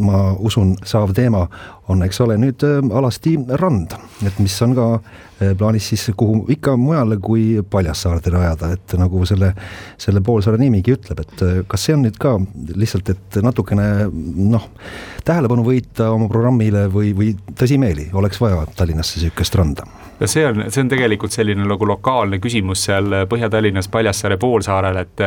ma 0.00 0.32
usun, 0.40 0.76
saav 0.88 1.12
teema 1.16 1.44
on, 1.88 2.02
eks 2.06 2.20
ole, 2.22 2.38
nüüd 2.38 2.62
alasti 2.94 3.36
rand, 3.60 3.96
et 4.26 4.38
mis 4.38 4.54
on 4.62 4.74
ka 4.78 4.86
Eh, 5.42 5.54
plaanis 5.58 5.88
siis 5.88 6.10
kuhu 6.16 6.44
ikka 6.52 6.76
mujale 6.76 7.16
kui 7.22 7.62
Paljassaarde 7.70 8.30
rajada, 8.30 8.72
et 8.76 8.94
nagu 9.00 9.24
selle, 9.26 9.52
selle 10.00 10.20
poolsaare 10.24 10.60
nimigi 10.60 10.94
ütleb, 10.94 11.22
et 11.24 11.42
eh, 11.46 11.62
kas 11.68 11.86
see 11.86 11.96
on 11.96 12.04
nüüd 12.06 12.18
ka 12.20 12.36
lihtsalt, 12.78 13.10
et 13.14 13.38
natukene 13.42 13.86
noh, 14.12 14.68
tähelepanu 15.26 15.64
võita 15.66 16.10
oma 16.12 16.28
programmile 16.30 16.84
või, 16.92 17.14
või 17.16 17.32
tõsimeeli 17.58 18.10
oleks 18.18 18.38
vaja 18.42 18.66
Tallinnasse 18.76 19.18
niisugust 19.18 19.58
randa? 19.58 19.88
no 20.20 20.28
see 20.30 20.44
on, 20.46 20.60
see 20.70 20.84
on 20.84 20.90
tegelikult 20.92 21.34
selline 21.34 21.64
nagu 21.66 21.86
lokaalne 21.88 22.38
küsimus 22.42 22.84
seal 22.86 23.24
Põhja-Tallinnas 23.30 23.88
Paljassaare 23.90 24.36
poolsaarel, 24.38 25.00
et 25.00 25.24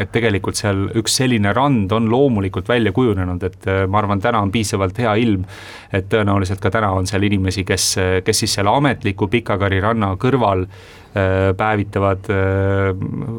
et 0.00 0.10
tegelikult 0.10 0.58
seal 0.58 0.88
üks 0.98 1.20
selline 1.20 1.52
rand 1.54 1.92
on 1.94 2.08
loomulikult 2.10 2.66
välja 2.68 2.90
kujunenud, 2.96 3.44
et 3.46 3.68
ma 3.90 4.00
arvan, 4.00 4.22
täna 4.24 4.40
on 4.42 4.50
piisavalt 4.54 4.98
hea 5.04 5.14
ilm, 5.22 5.44
et 5.94 6.08
tõenäoliselt 6.10 6.60
ka 6.62 6.72
täna 6.74 6.90
on 6.96 7.06
seal 7.06 7.22
inimesi, 7.26 7.64
kes, 7.64 7.88
kes 8.24 8.44
siis 8.44 8.58
selle 8.58 8.72
ametliku 8.74 9.28
Pikakari 9.30 9.80
ranna 9.84 10.14
kõrval 10.20 10.66
päevitavad 11.56 12.30
äh, 12.30 12.88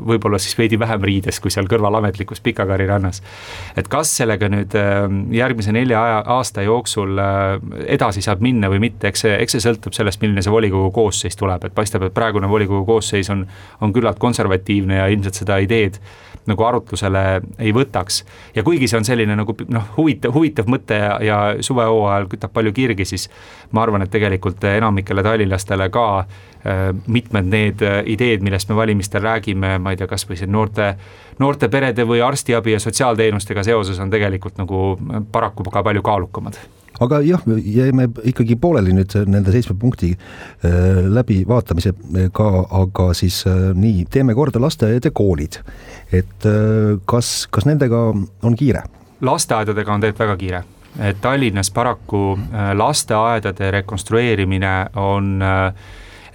võib-olla 0.07 0.39
siis 0.39 0.55
veidi 0.57 0.79
vähem 0.79 1.03
riides, 1.03 1.41
kui 1.43 1.51
seal 1.51 1.67
kõrval 1.71 1.97
ametlikus 1.99 2.39
Pikakari 2.43 2.87
rannas. 2.87 3.21
et 3.75 3.89
kas 3.91 4.13
sellega 4.17 4.47
nüüd 4.51 4.75
äh, 4.79 5.03
järgmise 5.35 5.73
nelja 5.75 6.03
aasta 6.21 6.63
jooksul 6.63 7.19
edasi 7.85 8.23
saab 8.23 8.43
minna 8.45 8.69
või 8.71 8.79
mitte, 8.87 9.09
eks 9.11 9.25
see, 9.25 9.33
eks 9.43 9.57
see 9.57 9.65
sõltub 9.67 9.97
sellest, 9.97 10.21
milline 10.23 10.43
see 10.45 10.53
volikogu 10.53 10.91
koosseis 10.95 11.35
tuleb, 11.35 11.67
et 11.67 11.75
paistab, 11.75 12.07
et 12.07 12.15
praegune 12.15 12.49
volikogu 12.49 12.85
koosseis 12.87 13.29
on, 13.33 13.43
on 13.81 13.93
küllalt 13.93 14.19
konservatiivne 14.23 15.01
ja 15.01 15.09
ilmselt 15.11 15.43
seda 15.43 15.59
ideed 15.63 15.99
nagu 16.45 16.63
arutlusele 16.63 17.41
ei 17.59 17.71
võtaks. 17.73 18.23
ja 18.55 18.63
kuigi 18.63 18.87
see 18.87 18.99
on 19.01 19.05
selline 19.07 19.35
nagu 19.35 19.55
noh, 19.67 19.91
huvitav, 19.97 20.33
huvitav 20.35 20.69
mõte 20.71 20.97
ja, 21.01 21.15
ja 21.25 21.39
suvehooajal 21.59 22.29
kütab 22.31 22.53
palju 22.53 22.73
kirgi, 22.73 23.05
siis 23.05 23.29
ma 23.71 23.83
arvan, 23.83 24.05
et 24.05 24.13
tegelikult 24.13 24.63
enamikele 24.69 25.25
tallinlastele 25.25 25.89
ka 25.89 26.05
Äh, 26.25 26.54
mitmed 27.07 27.49
need 27.51 27.81
äh, 27.85 27.99
ideed, 28.09 28.41
millest 28.45 28.69
me 28.69 28.75
valimistel 28.75 29.21
räägime, 29.21 29.75
ma 29.79 29.93
ei 29.93 29.99
tea, 29.99 30.07
kasvõi 30.09 30.37
siin 30.39 30.51
noorte, 30.53 30.95
noorte 31.39 31.69
perede 31.69 32.05
või 32.09 32.23
arstiabi 32.25 32.73
ja 32.73 32.79
sotsiaalteenustega 32.81 33.63
seoses 33.67 33.99
on 34.01 34.09
tegelikult 34.13 34.57
nagu 34.57 34.95
paraku 35.31 35.67
ka 35.69 35.83
palju 35.85 36.01
kaalukamad 36.05 36.57
aga 37.05 37.19
jah, 37.27 37.43
jäime 37.59 38.07
ikkagi 38.31 38.55
pooleli 38.55 38.95
nüüd 38.95 39.13
nende 39.29 39.53
seitsme 39.53 39.75
punkti 39.77 40.13
äh, 40.15 41.03
läbivaatamisega, 41.05 42.47
aga 42.81 43.09
siis 43.13 43.43
nii, 43.75 44.07
teeme 44.09 44.33
korda 44.33 44.61
lasteaiad 44.63 45.05
ja 45.05 45.11
koolid. 45.13 45.59
et 46.13 46.47
kas, 47.05 47.33
kas 47.51 47.67
nendega 47.69 48.07
on 48.15 48.55
kiire? 48.57 48.85
lasteaedadega 49.21 49.93
on 49.93 50.01
tegelikult 50.01 50.25
väga 50.25 50.39
kiire 50.39 50.63
et 50.99 51.21
Tallinnas 51.21 51.71
paraku 51.71 52.39
lasteaedade 52.73 53.71
rekonstrueerimine 53.71 54.73
on 54.95 55.41
äh, 55.41 55.73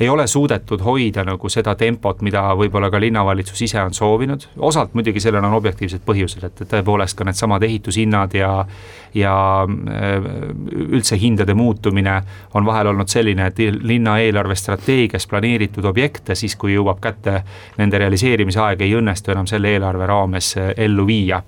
ei 0.01 0.09
ole 0.09 0.27
suudetud 0.27 0.81
hoida 0.81 1.25
nagu 1.25 1.49
seda 1.53 1.75
tempot, 1.77 2.23
mida 2.25 2.43
võib-olla 2.57 2.89
ka 2.91 3.01
linnavalitsus 3.01 3.63
ise 3.63 3.83
on 3.83 3.95
soovinud. 3.95 4.47
osalt 4.59 4.95
muidugi 4.95 5.21
sellel 5.21 5.45
on 5.45 5.55
objektiivsed 5.55 6.05
põhjused, 6.07 6.45
et 6.47 6.63
tõepoolest 6.71 7.19
ka 7.19 7.25
needsamad 7.29 7.63
ehitushinnad 7.63 8.35
ja, 8.35 8.53
ja 9.15 9.35
äh, 9.65 10.31
üldse 10.89 11.19
hindade 11.21 11.55
muutumine 11.55 12.23
on 12.55 12.67
vahel 12.67 12.95
olnud 12.95 13.13
selline, 13.13 13.47
et 13.47 13.61
linna 13.83 14.19
eelarvestrateegias 14.19 15.27
planeeritud 15.27 15.85
objekte 15.85 16.35
siis, 16.35 16.57
kui 16.57 16.75
jõuab 16.75 17.01
kätte 17.01 17.43
nende 17.79 18.01
realiseerimise 18.01 18.61
aeg, 18.61 18.87
ei 18.87 18.97
õnnestu 18.97 19.37
enam 19.37 19.47
selle 19.51 19.75
eelarve 19.75 20.09
raames 20.09 20.55
äh, 20.57 20.73
ellu 20.77 21.07
viia 21.07 21.43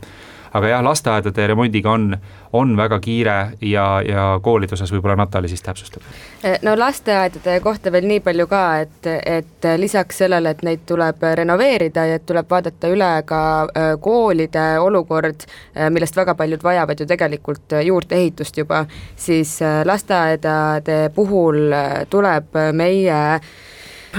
aga 0.53 0.69
jah, 0.69 0.83
lasteaedade 0.85 1.47
remondiga 1.47 1.91
on, 1.91 2.17
on 2.53 2.77
väga 2.77 2.99
kiire 3.01 3.37
ja, 3.61 3.87
ja 4.07 4.27
koolide 4.43 4.77
osas 4.77 4.93
võib-olla 4.93 5.17
Natali 5.17 5.49
siis 5.49 5.63
täpsustab. 5.65 6.05
Eh, 6.45 6.59
no 6.63 6.75
lasteaedade 6.79 7.59
kohta 7.65 7.93
veel 7.93 8.07
nii 8.09 8.21
palju 8.25 8.47
ka, 8.51 8.63
et, 8.85 9.09
et 9.39 9.69
lisaks 9.81 10.23
sellele, 10.25 10.53
et 10.53 10.63
neid 10.67 10.85
tuleb 10.89 11.25
renoveerida 11.41 12.07
ja 12.13 12.21
tuleb 12.21 12.51
vaadata 12.51 12.93
üle 12.93 13.11
ka 13.29 13.43
eh, 13.65 13.91
koolide 14.01 14.67
olukord, 14.83 15.47
eh, 15.75 15.91
millest 15.91 16.17
väga 16.17 16.37
paljud 16.39 16.65
vajavad 16.65 17.01
ju 17.01 17.09
tegelikult 17.09 17.79
juurdeehitust 17.83 18.63
juba, 18.65 18.85
siis 19.17 19.59
lasteaedade 19.89 21.05
puhul 21.15 21.73
tuleb 22.11 22.59
meie 22.77 23.21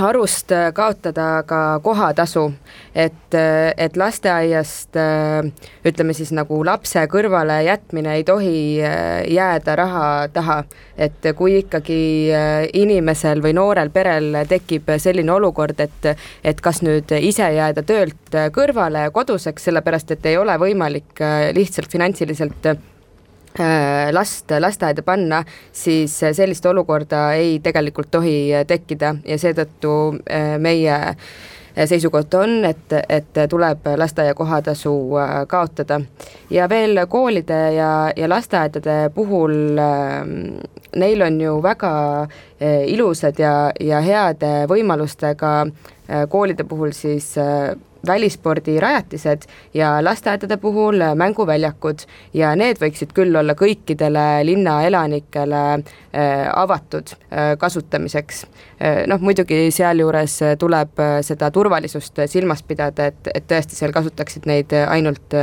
arust 0.02 0.52
äh, 0.52 0.72
kaotada 0.74 1.44
ka 1.46 1.80
kohatasu, 1.84 2.54
et, 2.96 3.34
äh, 3.34 3.74
et 3.78 3.98
lasteaiast 3.98 4.98
äh, 4.98 5.52
ütleme 5.86 6.14
siis 6.14 6.32
nagu 6.34 6.64
lapse 6.66 7.04
kõrvale 7.12 7.60
jätmine 7.68 8.16
ei 8.18 8.24
tohi 8.24 8.80
jääda 8.80 9.76
raha 9.76 10.28
taha. 10.34 10.64
et 10.98 11.26
kui 11.36 11.58
ikkagi 11.58 12.30
inimesel 12.78 13.42
või 13.42 13.54
noorel 13.58 13.90
perel 13.90 14.44
tekib 14.48 14.92
selline 15.02 15.32
olukord, 15.34 15.80
et, 15.80 16.06
et 16.44 16.62
kas 16.62 16.84
nüüd 16.86 17.10
ise 17.18 17.48
jääda 17.56 17.82
töölt 17.82 18.38
kõrvale 18.54 19.08
koduseks, 19.12 19.64
sellepärast 19.64 20.12
et 20.12 20.26
ei 20.30 20.38
ole 20.38 20.54
võimalik 20.62 21.18
lihtsalt 21.58 21.90
finantsiliselt 21.92 22.70
last 24.12 24.52
lasteaeda 24.60 25.04
panna, 25.06 25.44
siis 25.72 26.16
sellist 26.32 26.66
olukorda 26.66 27.34
ei 27.38 27.60
tegelikult 27.64 28.12
tohi 28.12 28.52
tekkida 28.68 29.16
ja 29.26 29.38
seetõttu 29.38 29.92
äh, 30.26 30.56
meie 30.60 30.98
seisukoht 31.86 32.34
on, 32.38 32.66
et, 32.66 32.94
et 33.10 33.40
tuleb 33.50 33.88
lasteaia 33.98 34.34
kohatasu 34.38 34.94
äh, 35.18 35.32
kaotada. 35.48 36.02
ja 36.50 36.70
veel 36.70 37.06
koolide 37.10 37.62
ja, 37.74 38.12
ja 38.16 38.30
lasteaedade 38.30 39.10
puhul 39.16 39.80
neil 40.96 41.22
on 41.22 41.42
ju 41.42 41.62
väga 41.64 42.28
ilusad 42.88 43.40
ja, 43.40 43.72
ja 43.80 44.02
heade 44.02 44.68
võimalustega 44.70 45.66
koolide 46.30 46.64
puhul 46.64 46.92
siis 46.92 47.34
välispordirajatised 48.08 49.42
ja 49.74 50.04
lasteaedade 50.04 50.58
puhul 50.58 51.00
mänguväljakud 51.16 52.04
ja 52.34 52.52
need 52.56 52.80
võiksid 52.82 53.14
küll 53.16 53.36
olla 53.36 53.56
kõikidele 53.56 54.44
linna 54.44 54.82
elanikele 54.84 55.62
äh, 55.74 56.50
avatud 56.56 57.14
äh, 57.16 57.54
kasutamiseks. 57.58 58.44
Äh, 58.84 59.04
noh, 59.08 59.22
muidugi 59.24 59.72
sealjuures 59.72 60.40
tuleb 60.60 61.00
seda 61.24 61.52
turvalisust 61.52 62.20
silmas 62.28 62.64
pidada, 62.68 63.08
et, 63.14 63.32
et 63.34 63.48
tõesti 63.48 63.78
seal 63.78 63.96
kasutaksid 63.96 64.48
neid 64.50 64.74
ainult 64.84 65.36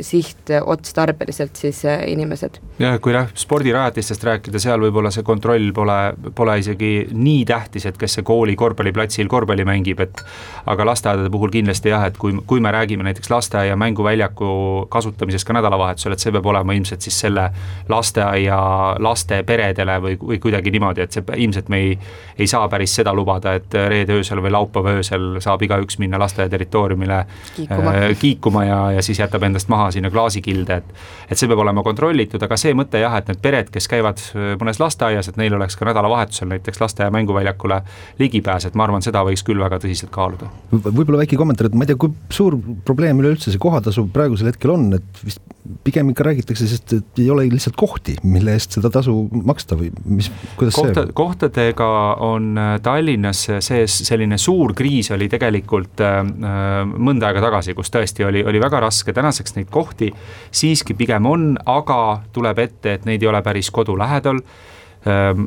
sihtotstarbeliselt 0.00 1.56
siis 1.56 1.82
inimesed. 2.06 2.60
jah, 2.82 2.98
kui 3.00 3.16
jah, 3.16 3.30
spordirajatistest 3.34 4.24
rääkida, 4.28 4.60
seal 4.60 4.84
võib-olla 4.84 5.10
see 5.14 5.24
kontroll 5.24 5.72
pole, 5.74 5.98
pole 6.36 6.58
isegi 6.60 6.92
nii 7.12 7.44
tähtis, 7.48 7.86
et 7.88 7.98
kes 7.98 8.18
see 8.18 8.26
kooli 8.26 8.56
korvpalliplatsil 8.58 9.30
korvpalli 9.32 9.64
mängib, 9.64 10.00
et 10.04 10.24
aga 10.66 10.86
lasteaedade 10.92 11.32
puhul 11.32 11.52
kindlasti 11.54 11.92
jah, 11.92 12.01
jah, 12.02 12.10
et 12.10 12.18
kui, 12.18 12.34
kui 12.46 12.60
me 12.60 12.72
räägime 12.74 13.06
näiteks 13.06 13.30
lasteaia 13.30 13.76
mänguväljaku 13.76 14.86
kasutamisest 14.92 15.46
ka 15.46 15.56
nädalavahetusel, 15.56 16.12
et 16.12 16.22
see 16.22 16.32
peab 16.34 16.46
olema 16.50 16.74
ilmselt 16.76 17.04
siis 17.04 17.18
selle 17.24 17.48
lasteaia 17.88 18.58
laste 19.02 19.42
peredele 19.46 19.98
või, 20.02 20.18
või 20.20 20.38
kuidagi 20.42 20.72
niimoodi, 20.74 21.04
et 21.04 21.16
see 21.16 21.38
ilmselt 21.44 21.70
me 21.72 21.80
ei, 21.82 21.94
ei 22.38 22.48
saa 22.50 22.68
päris 22.72 22.94
seda 22.98 23.14
lubada, 23.14 23.54
et 23.58 23.74
reede 23.88 24.16
öösel 24.18 24.42
või 24.42 24.52
laupäeva 24.54 24.96
öösel 24.98 25.38
saab 25.44 25.62
igaüks 25.62 25.98
minna 26.02 26.20
lasteaia 26.22 26.50
territooriumile 26.52 27.22
kiikuma, 27.56 27.94
äh, 27.94 28.08
kiikuma 28.18 28.64
ja, 28.64 28.80
ja 28.98 29.02
siis 29.02 29.20
jätab 29.22 29.46
endast 29.48 29.70
maha 29.72 29.90
sinna 29.94 30.10
klaasikilde, 30.10 30.80
et 30.82 30.94
et 31.32 31.38
see 31.40 31.48
peab 31.48 31.62
olema 31.64 31.84
kontrollitud, 31.84 32.42
aga 32.42 32.58
see 32.60 32.74
mõte 32.76 33.00
jah, 33.00 33.14
et 33.18 33.30
need 33.30 33.40
pered, 33.44 33.70
kes 33.72 33.88
käivad 33.90 34.20
äh, 34.32 34.52
mõnes 34.60 34.80
lasteaias, 34.82 35.30
et 35.30 35.40
neil 35.40 35.54
oleks 35.56 35.78
ka 35.78 35.88
nädalavahetusel 35.88 36.50
näiteks 36.52 36.80
lasteaia 36.82 37.12
mänguväljakule 37.14 37.82
ligipääs, 38.18 38.66
et 38.68 38.76
ma 38.78 38.86
arvan, 38.88 39.04
seda 39.04 39.24
võiks 39.26 39.44
küll 39.46 39.62
väga 39.62 39.78
tõsiselt 39.82 40.12
kaaluda. 40.14 40.50
võib-olla 40.72 41.22
väike 41.22 41.38
kommentaar, 41.40 41.70
et 41.70 41.76
ma 41.78 41.86
ei 41.86 41.91
tea, 41.91 41.91
tea, 41.92 42.00
kui 42.00 42.12
suur 42.34 42.58
probleem 42.86 43.20
üleüldse 43.22 43.52
see 43.52 43.62
kohatasu 43.62 44.06
praegusel 44.12 44.50
hetkel 44.50 44.74
on, 44.74 44.90
et 44.98 45.24
vist 45.24 45.42
pigem 45.84 46.10
ikka 46.10 46.24
räägitakse, 46.26 46.66
sest 46.66 46.92
et 46.96 47.20
ei 47.22 47.28
ole 47.30 47.44
lihtsalt 47.50 47.76
kohti, 47.78 48.16
mille 48.26 48.54
eest 48.56 48.74
seda 48.76 48.90
tasu 48.92 49.14
maksta 49.30 49.76
või 49.78 49.92
mis, 50.10 50.28
kuidas 50.58 50.74
Kohta, 50.74 51.04
see? 51.06 51.14
kohtadega 51.16 51.88
on 52.26 52.50
äh, 52.58 52.72
Tallinnas 52.82 53.44
sees 53.62 54.00
selline 54.08 54.38
suur 54.42 54.74
kriis 54.78 55.12
oli 55.14 55.28
tegelikult 55.32 56.02
äh, 56.02 56.18
äh, 56.18 56.74
mõnda 56.92 57.30
aega 57.30 57.44
tagasi, 57.46 57.76
kus 57.78 57.94
tõesti 57.94 58.26
oli, 58.26 58.42
oli 58.48 58.62
väga 58.62 58.82
raske, 58.82 59.14
tänaseks 59.14 59.56
neid 59.58 59.70
kohti 59.72 60.10
siiski 60.50 60.98
pigem 60.98 61.30
on, 61.30 61.52
aga 61.70 62.02
tuleb 62.34 62.62
ette, 62.66 62.98
et 62.98 63.08
neid 63.08 63.22
ei 63.22 63.30
ole 63.30 63.42
päris 63.46 63.70
kodu 63.70 63.96
lähedal 63.98 64.42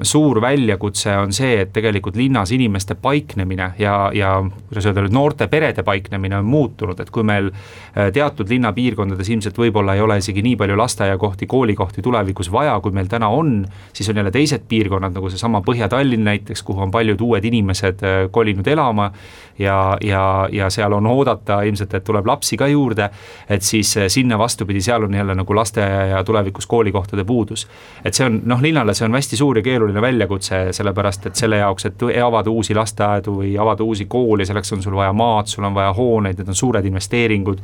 suur 0.03 0.41
väljakutse 0.43 1.13
on 1.15 1.31
see, 1.33 1.61
et 1.61 1.69
tegelikult 1.73 2.17
linnas 2.19 2.51
inimeste 2.51 2.95
paiknemine 2.99 3.69
ja, 3.79 3.93
ja 4.13 4.31
kuidas 4.67 4.85
öelda 4.89 5.05
nüüd 5.05 5.15
noorte 5.15 5.47
perede 5.47 5.83
paiknemine 5.83 6.37
on 6.41 6.45
muutunud, 6.45 6.99
et 6.99 7.09
kui 7.13 7.23
meil 7.23 7.47
eh, 7.51 8.09
teatud 8.13 8.51
linnapiirkondades 8.51 9.29
ilmselt 9.31 9.57
võib-olla 9.59 9.95
ei 9.95 10.03
ole 10.03 10.17
isegi 10.19 10.43
nii 10.43 10.57
palju 10.59 10.75
lasteaiakohti, 10.79 11.47
koolikohti 11.47 12.03
tulevikus 12.03 12.51
vaja, 12.51 12.75
kui 12.83 12.91
meil 12.95 13.07
täna 13.11 13.29
on, 13.31 13.61
siis 13.93 14.09
on 14.11 14.19
jälle 14.19 14.33
teised 14.35 14.67
piirkonnad, 14.67 15.15
nagu 15.15 15.31
seesama 15.31 15.63
Põhja-Tallinn 15.65 16.27
näiteks, 16.27 16.63
kuhu 16.63 16.83
on 16.83 16.91
paljud 16.91 17.21
uued 17.21 17.47
inimesed 17.47 18.03
eh, 18.03 18.17
kolinud 18.31 18.67
elama 18.67 19.11
ja, 19.59 19.97
ja, 20.03 20.25
ja 20.51 20.69
seal 20.69 20.93
on 20.99 21.07
oodata 21.07 21.61
ilmselt, 21.63 21.93
et 21.95 22.03
tuleb 22.03 22.27
lapsi 22.27 22.59
ka 22.59 22.67
juurde, 22.67 23.09
et 23.49 23.63
siis 23.63 23.95
eh, 23.97 24.09
sinna 24.11 24.39
vastupidi, 24.41 24.83
seal 24.83 25.07
on 25.07 25.15
jälle 25.15 25.35
nagu 25.35 25.55
lasteaia 25.55 26.05
ja 26.17 26.23
tulevikus 26.23 26.67
koolikohtade 26.67 27.23
puudus. 27.23 27.67
et 28.03 28.13
see 28.13 28.27
on 28.27 28.41
noh, 28.43 28.61
linnale 28.61 28.93
see 28.93 29.07
on 29.07 29.15
hästi 29.15 29.37
suur 29.37 29.44
ja 29.57 29.61
keeruline 29.65 30.01
väljakutse, 30.01 30.61
sellepärast 30.75 31.29
et 31.29 31.35
selle 31.35 31.57
jaoks, 31.61 31.85
et 31.85 32.05
avada 32.23 32.49
uusi 32.49 32.75
lasteaedu 32.75 33.37
või 33.41 33.53
avada 33.61 33.83
uusi 33.83 34.05
koole, 34.09 34.45
selleks 34.45 34.73
on 34.73 34.83
sul 34.83 34.95
vaja 34.97 35.13
maad, 35.13 35.47
sul 35.51 35.63
on 35.63 35.75
vaja 35.75 35.93
hooneid, 35.93 36.39
need 36.39 36.49
on 36.49 36.57
suured 36.57 36.85
investeeringud. 36.85 37.61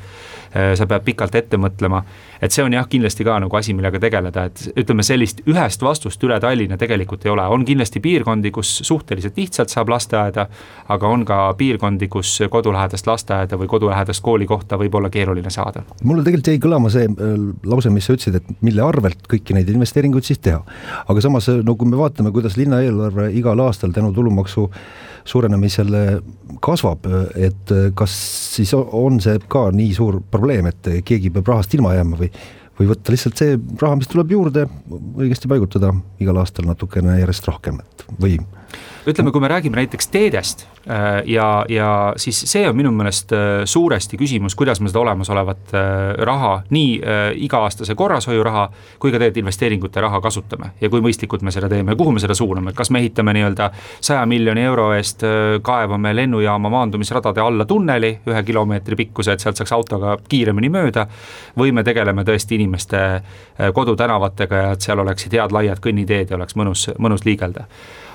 Äh, 0.51 0.73
sa 0.75 0.83
pead 0.83 1.05
pikalt 1.07 1.35
ette 1.39 1.55
mõtlema, 1.55 2.01
et 2.43 2.51
see 2.51 2.63
on 2.65 2.73
jah, 2.75 2.83
kindlasti 2.91 3.23
ka 3.23 3.38
nagu 3.39 3.55
asi, 3.55 3.71
millega 3.71 4.01
tegeleda, 4.03 4.43
et 4.50 4.63
ütleme, 4.81 5.03
sellist 5.07 5.39
ühest 5.47 5.83
vastust 5.85 6.23
üle 6.27 6.35
Tallinna 6.43 6.75
tegelikult 6.79 7.23
ei 7.23 7.31
ole, 7.31 7.45
on 7.55 7.63
kindlasti 7.63 8.01
piirkondi, 8.03 8.51
kus 8.51 8.73
suhteliselt 8.83 9.39
lihtsalt 9.39 9.71
saab 9.71 9.93
lasteaeda. 9.93 10.47
aga 10.91 11.07
on 11.07 11.23
ka 11.25 11.53
piirkondi, 11.55 12.09
kus 12.11 12.33
kodulähedast 12.51 13.07
lasteaeda 13.07 13.55
või 13.55 13.69
kodulähedast 13.71 14.23
koolikohta 14.23 14.75
võib 14.75 14.95
olla 15.00 15.09
keeruline 15.09 15.50
saada. 15.50 15.85
mulle 16.03 16.23
tegelikult 16.23 16.51
jäi 16.51 16.59
kõlama 16.59 16.91
see 16.91 17.07
äh, 17.07 17.47
lause, 17.63 17.89
mis 17.89 18.05
sa 18.05 18.17
ütlesid, 18.17 18.35
et 18.41 18.61
mille 18.61 18.83
arvelt 18.83 19.23
kõiki 19.31 19.55
neid 19.55 19.71
investeeringuid 19.71 20.27
siis 20.27 20.43
teha. 20.43 20.59
aga 21.07 21.23
samas 21.23 21.47
no 21.63 21.70
kui 21.75 21.89
me 21.89 21.99
vaatame, 21.99 22.31
kuidas 22.33 22.57
linna 22.59 22.81
eelarve 22.83 23.29
igal 23.37 23.59
aastal 23.65 23.93
tänu 23.95 24.13
tulumaksu 24.15 24.67
suurenemisele 25.31 26.21
kasvab, 26.63 27.05
et 27.37 27.73
kas 27.97 28.15
siis 28.55 28.73
on 28.75 29.19
see 29.21 29.37
ka 29.51 29.67
nii 29.75 29.93
suur 29.93 30.17
probleem, 30.33 30.71
et 30.71 30.89
keegi 31.05 31.29
peab 31.33 31.53
rahast 31.53 31.77
ilma 31.77 31.93
jääma 31.97 32.19
või 32.23 32.31
või 32.79 32.87
võtta 32.89 33.13
lihtsalt 33.13 33.37
see 33.37 33.57
raha, 33.81 33.97
mis 33.99 34.09
tuleb 34.09 34.31
juurde, 34.33 34.65
õigesti 35.19 35.49
paigutada 35.51 35.91
igal 36.23 36.39
aastal 36.41 36.65
natukene 36.65 37.19
järjest 37.19 37.45
rohkem, 37.49 37.77
et 37.83 38.05
või 38.17 38.39
ütleme, 39.07 39.31
kui 39.31 39.41
me 39.41 39.47
räägime 39.47 39.75
näiteks 39.75 40.07
teedest 40.07 40.67
äh, 40.89 41.21
ja, 41.25 41.65
ja 41.69 42.13
siis 42.21 42.43
see 42.51 42.67
on 42.69 42.75
minu 42.77 42.91
meelest 42.93 43.31
äh, 43.33 43.63
suuresti 43.65 44.17
küsimus, 44.17 44.55
kuidas 44.55 44.81
me 44.81 44.91
seda 44.91 45.01
olemasolevat 45.01 45.73
äh, 45.73 45.83
raha, 46.27 46.51
nii 46.69 46.99
iga-aastase 47.45 47.95
korrashoiuraha 47.97 48.67
kui 48.99 49.12
ka 49.12 49.17
tegelikult 49.17 49.41
investeeringute 49.41 50.01
raha 50.01 50.19
kasutame. 50.21 50.71
Ja 50.81 50.89
kui 50.89 51.01
mõistlikult 51.01 51.41
me 51.45 51.53
seda 51.53 51.69
teeme 51.71 51.95
ja 51.95 51.97
kuhu 51.97 52.13
me 52.13 52.21
seda 52.21 52.36
suuname, 52.38 52.73
kas 52.77 52.91
me 52.93 53.01
ehitame 53.01 53.34
nii-öelda 53.38 53.69
saja 53.99 54.25
miljoni 54.29 54.63
euro 54.67 54.91
eest, 54.93 55.23
kaevame 55.65 56.13
lennujaama 56.15 56.69
maandumisradade 56.69 57.41
alla 57.41 57.65
tunneli 57.65 58.12
ühe 58.29 58.43
kilomeetri 58.45 58.99
pikkuse, 58.99 59.34
et 59.34 59.43
sealt 59.43 59.60
saaks 59.60 59.73
autoga 59.75 60.17
kiiremini 60.29 60.69
mööda. 60.69 61.07
või 61.57 61.71
me 61.71 61.84
tegeleme 61.84 62.23
tõesti 62.23 62.55
inimeste 62.55 62.99
kodutänavatega 63.73 64.55
ja 64.55 64.71
et 64.71 64.81
seal 64.81 64.99
oleksid 64.99 65.34
head 65.34 65.51
laiad 65.51 65.79
kõnniteed 65.84 66.29
ja 66.29 66.36
oleks 66.36 66.55
mõnus, 66.55 66.88
mõnus 66.99 67.25
liigelda 67.25 67.65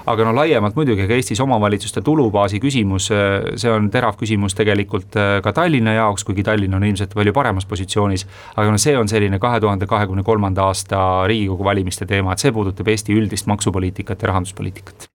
aga 0.07 0.27
no 0.27 0.35
laiemalt 0.37 0.77
muidugi 0.79 1.07
ka 1.09 1.16
Eestis 1.19 1.40
omavalitsuste 1.42 2.03
tulubaasi 2.07 2.61
küsimus, 2.62 3.09
äh, 3.14 3.53
see 3.59 3.73
on 3.73 3.90
terav 3.92 4.19
küsimus 4.21 4.57
tegelikult 4.59 5.19
äh, 5.19 5.38
ka 5.45 5.53
Tallinna 5.57 5.97
jaoks, 5.99 6.25
kuigi 6.27 6.47
Tallinn 6.47 6.77
on 6.79 6.87
ilmselt 6.87 7.14
palju 7.14 7.35
paremas 7.37 7.66
positsioonis. 7.66 8.27
aga 8.57 8.71
no 8.71 8.79
see 8.79 8.97
on 8.99 9.09
selline 9.09 9.38
kahe 9.42 9.61
tuhande 9.61 9.87
kahekümne 9.87 10.23
kolmanda 10.23 10.69
aasta 10.71 11.27
Riigikogu 11.27 11.64
valimiste 11.64 12.07
teema, 12.07 12.33
et 12.33 12.45
see 12.45 12.53
puudutab 12.53 12.88
Eesti 12.88 13.16
üldist 13.16 13.47
maksupoliitikat 13.47 14.23
ja 14.23 14.33
rahanduspoliitikat. 14.33 15.11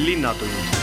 linnatund 0.00 0.79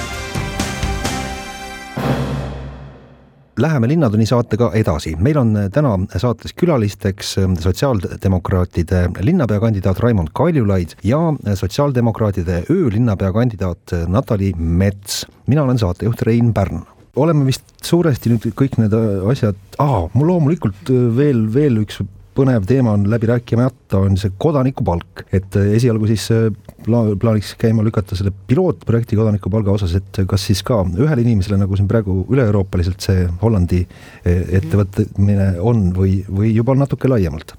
Läheme 3.57 3.87
Linnatunni 3.89 4.25
saatega 4.29 4.67
edasi, 4.77 5.15
meil 5.17 5.39
on 5.41 5.55
täna 5.73 5.95
saates 6.21 6.53
külalisteks 6.53 7.31
sotsiaaldemokraatide 7.63 8.99
linnapeakandidaat 9.25 9.97
Raimond 10.03 10.29
Kaljulaid 10.37 10.93
ja 11.03 11.17
sotsiaaldemokraatide 11.57 12.59
öölinnapea 12.69 13.31
kandidaat 13.33 13.95
Natali 14.13 14.51
Mets. 14.57 15.25
mina 15.47 15.63
olen 15.63 15.81
saatejuht 15.81 16.21
Rein 16.21 16.53
Pärn 16.53 16.85
oleme 17.15 17.47
vist 17.47 17.65
suuresti 17.83 18.29
nüüd 18.29 18.45
kõik 18.53 18.77
need 18.77 18.93
asjad 19.31 19.57
ah,, 19.81 20.05
mul 20.13 20.29
loomulikult 20.29 20.93
veel, 21.17 21.47
veel 21.53 21.81
üks 21.81 22.03
põnev 22.37 22.65
teema 22.69 22.93
on 22.95 23.05
läbi 23.09 23.29
rääkimata, 23.31 23.99
on 23.99 24.17
see 24.19 24.33
kodanikupalk, 24.41 25.25
et 25.33 25.57
äh, 25.57 25.73
esialgu 25.77 26.09
siis 26.09 26.27
äh, 26.33 26.47
pla-, 26.85 27.15
plaaniks 27.19 27.53
käima 27.59 27.85
lükata 27.85 28.17
selle 28.17 28.33
pilootprojekti 28.49 29.19
kodanikupalga 29.19 29.73
osas, 29.73 29.95
et 29.97 30.21
kas 30.29 30.47
siis 30.49 30.63
ka 30.67 30.83
ühele 30.95 31.25
inimesele, 31.25 31.59
nagu 31.61 31.77
siin 31.77 31.89
praegu 31.89 32.19
üle-euroopaliselt 32.29 33.03
see 33.03 33.27
Hollandi 33.41 33.83
äh, 33.83 34.43
ettevõtmine 34.61 35.55
on 35.59 35.89
või, 35.97 36.19
või 36.29 36.53
juba 36.55 36.77
natuke 36.77 37.09
laiemalt 37.11 37.57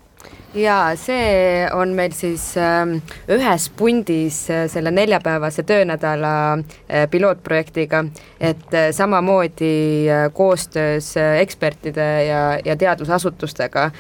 ja 0.55 0.97
see 0.97 1.67
on 1.75 1.93
meil 1.97 2.15
siis 2.17 2.51
äh, 2.57 2.85
ühes 3.29 3.69
pundis 3.77 4.45
äh, 4.51 4.67
selle 4.71 4.91
neljapäevase 4.95 5.63
töönädala 5.69 6.33
äh, 6.55 7.07
pilootprojektiga, 7.11 8.05
et 8.41 8.75
äh, 8.75 8.91
samamoodi 8.93 10.09
koostöös 10.33 11.15
ekspertide 11.41 12.09
ja, 12.25 12.43
ja 12.65 12.77
teadusasutustega 12.77 13.91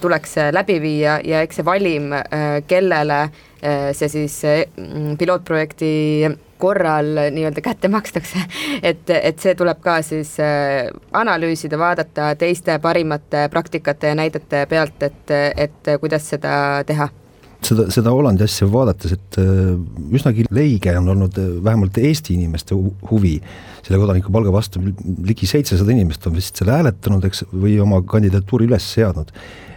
tuleks 0.00 0.38
äh, 0.38 0.52
läbi 0.52 0.80
viia 0.82 1.18
ja 1.24 1.42
eks 1.44 1.60
see 1.60 1.66
valim 1.66 2.12
kellele 2.68 3.28
see 3.96 4.08
siis 4.12 4.42
äh, 4.44 4.64
pilootprojekti 5.18 5.92
korral 6.64 7.12
nii-öelda 7.34 7.64
kätte 7.64 7.90
makstakse. 7.92 8.44
et, 8.90 9.10
et 9.10 9.42
see 9.42 9.56
tuleb 9.58 9.82
ka 9.84 9.98
siis 10.06 10.36
äh, 10.42 10.88
analüüsida, 11.12 11.78
vaadata 11.80 12.32
teiste 12.40 12.78
parimate 12.82 13.48
praktikate 13.52 14.14
ja 14.14 14.18
näidete 14.18 14.64
pealt, 14.70 15.02
et, 15.04 15.36
et 15.66 15.94
kuidas 16.00 16.32
seda 16.34 16.56
teha. 16.88 17.10
Seda, 17.64 17.86
seda 17.92 18.12
Hollandi 18.12 18.44
asja 18.44 18.66
vaadates, 18.68 19.14
et 19.16 19.38
äh, 19.40 19.76
üsnagi 20.12 20.44
leige 20.52 20.92
on 20.98 21.08
olnud 21.14 21.38
äh, 21.40 21.52
vähemalt 21.64 21.96
Eesti 22.00 22.36
inimeste 22.36 22.76
huvi. 23.10 23.38
Selle 23.84 24.00
kodanikupalga 24.00 24.52
vastu, 24.52 24.80
ligi 25.24 25.48
seitsesada 25.48 25.92
inimest 25.92 26.26
on 26.28 26.36
vist 26.36 26.60
selle 26.60 26.76
hääletanud, 26.76 27.24
eks, 27.28 27.44
või 27.52 27.78
oma 27.84 28.02
kandidatuuri 28.08 28.68
üles 28.68 28.88
seadnud 28.96 29.32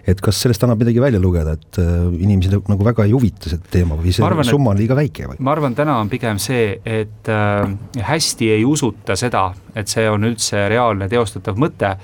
et 0.08 0.22
kas 0.24 0.40
sellest 0.44 0.64
annab 0.64 0.80
midagi 0.82 1.02
välja 1.04 1.20
lugeda, 1.22 1.58
et 1.58 1.80
inimesi 1.82 2.52
nagu 2.56 2.86
väga 2.88 3.08
ei 3.08 3.16
huvita 3.16 3.52
see 3.52 3.60
teema 3.72 3.98
või 4.00 4.14
see 4.16 4.26
arvan, 4.26 4.48
summa 4.48 4.72
on 4.74 4.80
liiga 4.80 4.96
väike 4.98 5.28
või? 5.32 5.42
ma 5.44 5.54
arvan, 5.56 5.76
täna 5.78 5.98
on 6.02 6.12
pigem 6.12 6.40
see, 6.42 6.78
et 6.86 7.32
äh, 7.32 7.68
hästi 8.08 8.54
ei 8.56 8.64
usuta 8.68 9.18
seda, 9.20 9.50
et 9.76 9.92
see 9.92 10.08
on 10.10 10.30
üldse 10.30 10.68
reaalne 10.72 11.10
teostatav 11.12 11.60
mõte 11.60 11.98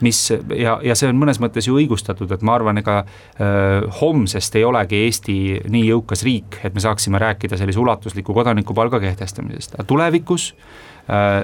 mis 0.00 0.18
ja, 0.56 0.78
ja 0.80 0.94
see 0.96 1.10
on 1.12 1.18
mõnes 1.20 1.40
mõttes 1.42 1.66
ju 1.68 1.76
õigustatud, 1.76 2.30
et 2.32 2.44
ma 2.46 2.56
arvan, 2.56 2.80
ega 2.80 3.02
äh, 3.02 3.88
homsest 4.00 4.56
ei 4.56 4.64
olegi 4.64 5.02
Eesti 5.04 5.36
nii 5.68 5.90
jõukas 5.90 6.24
riik, 6.24 6.62
et 6.64 6.76
me 6.76 6.80
saaksime 6.80 7.20
rääkida 7.20 7.60
sellise 7.60 7.82
ulatusliku 7.82 8.36
kodanikupalga 8.36 9.02
kehtestamisest, 9.02 9.76
aga 9.76 9.88
tulevikus 9.90 10.54
äh, 10.54 10.89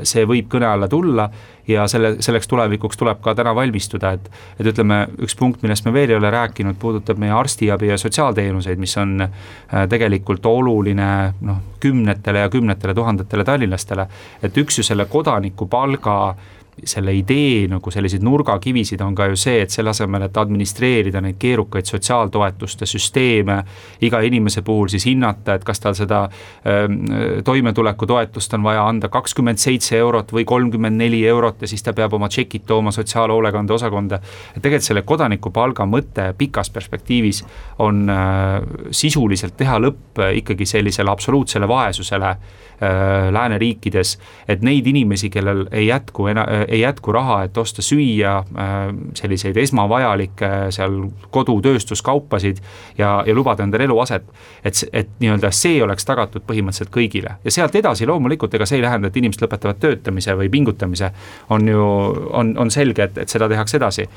see 0.06 0.24
võib 0.28 0.48
kõne 0.52 0.66
alla 0.68 0.88
tulla 0.88 1.30
ja 1.68 1.86
selle, 1.90 2.16
selleks 2.22 2.48
tulevikuks 2.48 2.96
tuleb 2.96 3.20
ka 3.22 3.34
täna 3.34 3.54
valmistuda, 3.54 4.12
et 4.16 4.28
et 4.60 4.66
ütleme, 4.70 5.02
üks 5.22 5.34
punkt, 5.36 5.62
millest 5.62 5.84
me 5.86 5.92
veel 5.92 6.12
ei 6.12 6.18
ole 6.18 6.30
rääkinud, 6.30 6.78
puudutab 6.78 7.18
meie 7.18 7.32
arstiabi 7.34 7.90
ja 7.90 7.98
sotsiaalteenuseid, 7.98 8.78
mis 8.78 8.96
on 9.02 9.20
äh, 9.26 9.86
tegelikult 9.88 10.46
oluline 10.46 11.08
noh, 11.40 11.62
kümnetele 11.80 12.44
ja 12.44 12.50
kümnetele 12.50 12.94
tuhandetele 12.94 13.44
tallinlastele. 13.44 14.06
et 14.42 14.56
üks 14.56 14.78
ju 14.78 14.84
selle 14.86 15.04
kodanikupalga 15.10 16.18
äh, 16.28 16.55
selle 16.84 17.14
idee 17.16 17.66
nagu 17.70 17.90
selliseid 17.90 18.24
nurgakivisid 18.24 19.00
on 19.00 19.14
ka 19.16 19.30
ju 19.30 19.38
see, 19.40 19.62
et 19.64 19.72
selle 19.72 19.90
asemel, 19.94 20.26
et 20.26 20.36
administreerida 20.36 21.22
neid 21.24 21.38
keerukaid 21.40 21.88
sotsiaaltoetuste 21.88 22.86
süsteeme, 22.88 23.56
iga 24.04 24.20
inimese 24.26 24.62
puhul 24.66 24.90
siis 24.92 25.06
hinnata, 25.08 25.56
et 25.56 25.64
kas 25.64 25.80
tal 25.80 25.96
seda 25.96 26.26
ähm, 26.68 26.98
toimetulekutoetust 27.44 28.58
on 28.58 28.66
vaja 28.66 28.84
anda 28.88 29.08
kakskümmend 29.12 29.62
seitse 29.62 29.96
eurot 29.96 30.34
või 30.36 30.44
kolmkümmend 30.48 31.00
neli 31.00 31.22
eurot 31.26 31.64
ja 31.64 31.70
siis 31.70 31.84
ta 31.86 31.96
peab 31.96 32.12
oma 32.18 32.28
tšekid 32.28 32.66
tooma 32.68 32.92
sotsiaalhoolekande 32.92 33.72
osakonda. 33.72 34.20
et 34.56 34.60
tegelikult 34.60 34.86
selle 34.86 35.02
kodanikupalga 35.02 35.86
mõte 35.88 36.28
pikas 36.38 36.70
perspektiivis 36.70 37.42
on 37.78 38.04
äh, 38.10 38.60
sisuliselt 38.90 39.56
teha 39.56 39.80
lõpp 39.80 40.20
ikkagi 40.42 40.66
sellisele 40.68 41.10
absoluutsele 41.10 41.68
vaesusele 41.68 42.28
äh, 42.28 43.32
lääneriikides, 43.32 44.18
et 44.48 44.62
neid 44.62 44.86
inimesi, 44.86 45.30
kellel 45.30 45.66
ei 45.72 45.86
jätku 45.86 46.28
ena-, 46.28 46.65
ei 46.68 46.80
jätku 46.80 47.12
raha, 47.12 47.42
et 47.46 47.58
osta 47.58 47.82
süüa, 47.82 48.36
äh, 48.38 48.76
selliseid 49.14 49.56
esmavajalikke 49.56 50.50
seal 50.74 50.98
kodutööstuskaupasid 51.30 52.62
ja, 52.98 53.22
ja 53.26 53.34
lubada 53.34 53.64
endale 53.64 53.84
eluaset. 53.84 54.24
et, 54.64 54.84
et 54.92 55.08
nii-öelda 55.20 55.50
see 55.50 55.82
oleks 55.82 56.04
tagatud 56.04 56.46
põhimõtteliselt 56.46 56.92
kõigile 56.94 57.36
ja 57.44 57.50
sealt 57.50 57.74
edasi 57.76 58.06
loomulikult, 58.06 58.54
ega 58.54 58.66
see 58.66 58.80
ei 58.80 58.86
tähenda, 58.86 59.08
et 59.08 59.16
inimesed 59.16 59.46
lõpetavad 59.46 59.80
töötamise 59.80 60.36
või 60.36 60.50
pingutamise. 60.50 61.10
on 61.50 61.68
ju, 61.68 61.84
on, 62.32 62.54
on 62.58 62.70
selge, 62.70 63.02
et, 63.02 63.18
et 63.18 63.28
seda 63.28 63.48
tehakse 63.48 63.76
edasi 63.76 64.08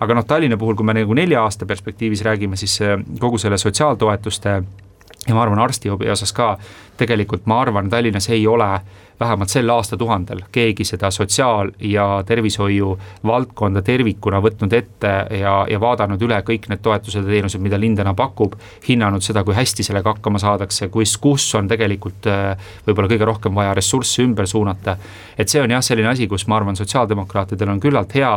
aga 0.00 0.14
noh, 0.14 0.24
Tallinna 0.26 0.56
puhul, 0.58 0.74
kui 0.74 0.86
me 0.86 0.94
nagu 0.96 1.14
nelja 1.14 1.42
aasta 1.42 1.66
perspektiivis 1.66 2.24
räägime, 2.26 2.56
siis 2.56 2.80
kogu 3.20 3.38
selle 3.38 3.58
sotsiaaltoetuste 3.58 4.62
ja 5.28 5.34
ma 5.34 5.42
arvan, 5.42 5.58
arstiabi 5.62 6.10
osas 6.10 6.32
ka 6.34 6.56
tegelikult 6.98 7.46
ma 7.46 7.60
arvan, 7.62 7.90
Tallinnas 7.90 8.28
ei 8.32 8.46
ole 8.46 8.68
vähemalt 9.20 9.52
sel 9.52 9.70
aastatuhandel 9.70 10.42
keegi 10.52 10.84
seda 10.84 11.10
sotsiaal- 11.10 11.72
ja 11.80 12.22
tervishoiu 12.26 12.98
valdkonda 13.26 13.82
tervikuna 13.82 14.40
võtnud 14.42 14.72
ette 14.72 15.12
ja, 15.40 15.54
ja 15.70 15.80
vaadanud 15.80 16.22
üle 16.22 16.40
kõik 16.46 16.68
need 16.68 16.82
toetused 16.82 17.22
ja 17.22 17.30
teenused, 17.30 17.60
mida 17.60 17.80
linn 17.80 17.96
täna 17.96 18.14
pakub. 18.14 18.54
hinnanud 18.88 19.22
seda, 19.22 19.44
kui 19.44 19.54
hästi 19.54 19.82
sellega 19.82 20.14
hakkama 20.14 20.38
saadakse, 20.38 20.88
kus, 20.88 21.16
kus 21.16 21.54
on 21.54 21.68
tegelikult 21.68 22.26
äh, 22.26 22.56
võib-olla 22.86 23.08
kõige 23.08 23.24
rohkem 23.24 23.54
vaja 23.54 23.74
ressursse 23.74 24.22
ümber 24.22 24.46
suunata. 24.46 24.96
et 25.38 25.48
see 25.48 25.62
on 25.62 25.70
jah, 25.70 25.82
selline 25.82 26.08
asi, 26.08 26.26
kus 26.26 26.46
ma 26.46 26.56
arvan, 26.56 26.76
sotsiaaldemokraatidel 26.76 27.68
on 27.68 27.80
küllalt 27.80 28.14
hea 28.14 28.34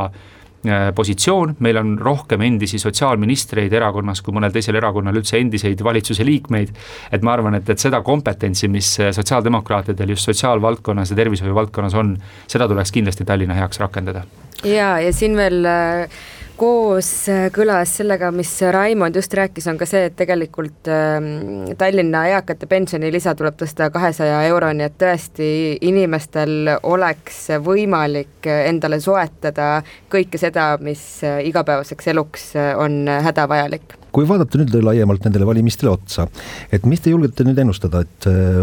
positsioon, 0.96 1.56
meil 1.66 1.80
on 1.82 1.96
rohkem 2.02 2.42
endisi 2.46 2.80
sotsiaalministreid 2.82 3.74
erakonnas 3.74 4.22
kui 4.26 4.36
mõnel 4.36 4.54
teisel 4.56 4.80
erakonnal 4.80 5.20
üldse 5.22 5.40
endiseid 5.40 5.84
valitsuse 5.84 6.26
liikmeid. 6.26 6.74
et 7.12 7.22
ma 7.22 7.34
arvan, 7.34 7.60
et, 7.60 7.70
et 7.70 7.80
seda 7.80 8.02
kompetentsi, 8.02 8.68
mis 8.68 8.96
sotsiaaldemokraatidel 9.18 10.16
just 10.16 10.32
sotsiaalvaldkonnas 10.32 11.12
ja 11.12 11.20
tervishoiu 11.22 11.56
valdkonnas 11.56 11.94
on, 11.94 12.16
seda 12.48 12.68
tuleks 12.68 12.92
kindlasti 12.92 13.26
Tallinna 13.26 13.58
heaks 13.58 13.80
rakendada. 13.80 14.24
ja, 14.64 15.00
ja 15.00 15.14
siin 15.14 15.38
veel 15.38 15.66
äh 15.66 16.10
kooskõlas 16.58 17.92
äh, 17.92 17.98
sellega, 18.00 18.30
mis 18.32 18.52
Raimond 18.72 19.16
just 19.16 19.34
rääkis, 19.34 19.68
on 19.68 19.80
ka 19.80 19.88
see, 19.90 20.06
et 20.10 20.16
tegelikult 20.18 20.90
ähm, 20.92 21.74
Tallinna 21.78 22.26
eakate 22.32 22.70
pensionilisa 22.72 23.36
tuleb 23.36 23.58
tõsta 23.60 23.90
kahesaja 23.94 24.42
euroni, 24.50 24.86
et 24.88 24.98
tõesti 25.02 25.50
inimestel 25.86 26.76
oleks 26.84 27.48
võimalik 27.66 28.48
endale 28.54 29.02
soetada 29.04 29.82
kõike 30.12 30.40
seda, 30.42 30.74
mis 30.82 31.04
äh, 31.28 31.42
igapäevaseks 31.52 32.12
eluks 32.14 32.50
äh, 32.60 32.74
on 32.80 33.04
hädavajalik 33.08 34.00
kui 34.16 34.28
vaadata 34.30 34.62
nüüd 34.62 34.74
laiemalt 34.86 35.26
nendele 35.28 35.48
valimistele 35.50 35.92
otsa, 35.92 36.28
et 36.74 36.88
mis 36.88 37.04
te 37.04 37.12
julgete 37.12 37.46
nüüd 37.48 37.60
ennustada, 37.66 38.06
et 38.06 38.30
äh, 38.32 38.62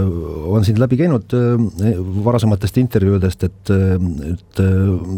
on 0.53 0.65
siin 0.67 0.81
läbi 0.81 0.99
käinud 1.03 1.37
äh, 1.37 1.95
varasematest 2.25 2.81
intervjuudest, 2.83 3.47
et, 3.49 3.73
äh, 3.75 3.95
et 4.33 4.63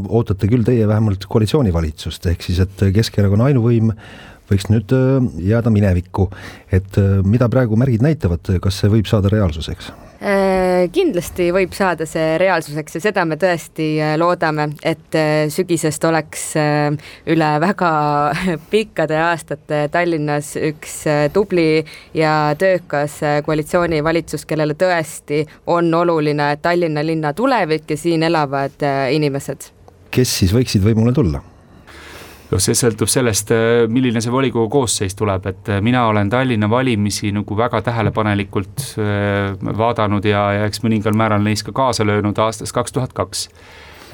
ootate 0.08 0.50
küll 0.50 0.66
teie 0.66 0.88
vähemalt 0.90 1.28
koalitsioonivalitsust, 1.30 2.30
ehk 2.32 2.46
siis 2.46 2.62
et 2.64 2.86
Keskerakonna 2.94 3.50
ainuvõim 3.52 3.92
võiks 4.50 4.68
nüüd 4.70 4.92
jääda 5.40 5.72
minevikku, 5.72 6.28
et 6.72 6.98
mida 7.24 7.48
praegu 7.52 7.78
märgid 7.80 8.04
näitavad, 8.04 8.54
kas 8.62 8.82
see 8.82 8.92
võib 8.92 9.08
saada 9.10 9.32
reaalsuseks? 9.32 9.92
Äh, 10.24 10.86
kindlasti 10.88 11.50
võib 11.52 11.74
saada 11.76 12.06
see 12.08 12.38
reaalsuseks 12.40 12.96
ja 12.96 13.00
seda 13.10 13.26
me 13.28 13.36
tõesti 13.36 13.88
äh, 14.00 14.14
loodame, 14.16 14.70
et 14.80 15.18
äh, 15.20 15.50
sügisest 15.52 16.06
oleks 16.08 16.46
üle 16.56 17.50
väga 17.60 17.90
pikkade 18.72 19.18
aastate 19.20 19.82
Tallinnas 19.92 20.54
üks 20.56 20.96
tubli 21.34 21.84
ja 22.16 22.54
töökas 22.56 23.18
koalitsioonivalitsus, 23.44 24.46
kellele 24.48 24.78
tõesti 24.80 25.44
on 25.68 25.92
oluline 25.92 26.54
Tallinna 26.62 27.04
linna 27.04 27.34
tulevik 27.36 27.92
ja 27.92 28.00
siin 28.00 28.24
elavad 28.24 28.86
inimesed. 29.12 29.72
kes 30.14 30.38
siis 30.40 30.56
võiksid 30.56 30.86
võimule 30.86 31.12
tulla? 31.12 31.42
Noh, 32.50 32.60
see 32.62 32.76
sõltub 32.78 33.10
sellest, 33.10 33.52
äh, 33.54 33.84
milline 33.90 34.22
see 34.24 34.32
volikogu 34.32 34.68
koosseis 34.72 35.16
tuleb, 35.18 35.46
et 35.50 35.70
äh, 35.72 35.80
mina 35.84 36.04
olen 36.10 36.30
Tallinna 36.32 36.68
valimisi 36.70 37.32
nagu 37.34 37.56
väga 37.56 37.80
tähelepanelikult 37.86 38.84
äh, 38.98 39.54
vaadanud 39.78 40.24
ja, 40.28 40.44
ja 40.58 40.68
eks 40.68 40.84
mõningal 40.84 41.16
määral 41.16 41.42
neis 41.44 41.64
ka 41.64 41.74
kaasa 41.76 42.06
löönud 42.06 42.38
aastast 42.38 42.74
kaks 42.76 42.96
tuhat 42.96 43.16
kaks 43.16 43.48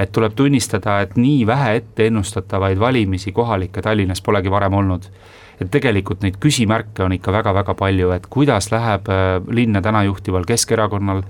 et 0.00 0.12
tuleb 0.16 0.32
tunnistada, 0.32 1.00
et 1.04 1.16
nii 1.20 1.42
vähe 1.46 1.74
ette 1.80 2.06
ennustatavaid 2.08 2.78
valimisi 2.80 3.34
kohalikke 3.36 3.82
Tallinnas 3.84 4.22
polegi 4.24 4.50
varem 4.50 4.78
olnud. 4.80 5.10
et 5.60 5.68
tegelikult 5.68 6.22
neid 6.24 6.38
küsimärke 6.40 7.02
on 7.04 7.12
ikka 7.12 7.32
väga-väga 7.34 7.74
palju, 7.76 8.10
et 8.16 8.26
kuidas 8.32 8.70
läheb 8.72 9.10
linna 9.52 9.82
täna 9.84 10.06
juhtival 10.06 10.46
Keskerakonnal 10.48 11.20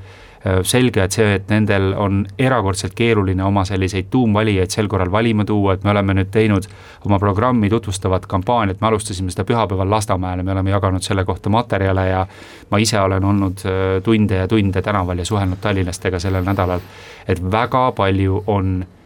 selge, 0.64 1.02
et 1.04 1.12
see, 1.12 1.34
et 1.36 1.50
nendel 1.52 1.90
on 2.00 2.22
erakordselt 2.40 2.94
keeruline 2.96 3.44
oma 3.44 3.64
selliseid 3.68 4.06
tuumvalijaid 4.10 4.72
sel 4.72 4.88
korral 4.88 5.10
valima 5.12 5.44
tuua, 5.44 5.74
et 5.74 5.84
me 5.84 5.92
oleme 5.92 6.14
nüüd 6.16 6.30
teinud 6.32 6.68
oma 7.04 7.18
programmi 7.20 7.68
tutvustavat 7.70 8.24
kampaaniat, 8.30 8.80
me 8.80 8.88
alustasime 8.88 9.32
seda 9.32 9.44
pühapäeval 9.44 9.90
Lasnamäel 9.90 10.40
ja 10.40 10.46
me 10.46 10.52
oleme 10.52 10.72
jaganud 10.72 11.04
selle 11.04 11.24
kohta 11.28 11.52
materjale 11.52 12.06
ja 12.08 12.22
ma 12.70 12.80
ise 12.80 13.00
olen 13.00 13.24
olnud 13.24 13.66
äh, 13.66 13.98
tunde 14.04 14.40
ja 14.40 14.48
tunde 14.48 14.82
tänaval 14.82 15.18
ja 15.18 15.28
suhelnud 15.28 15.60
tallinlastega 15.60 16.18
sellel 16.18 16.46
nädalal, 16.48 16.80
et 17.28 17.44
väga 17.52 17.90
palju 17.96 18.44
on 18.46 18.80
Äh, 18.82 18.99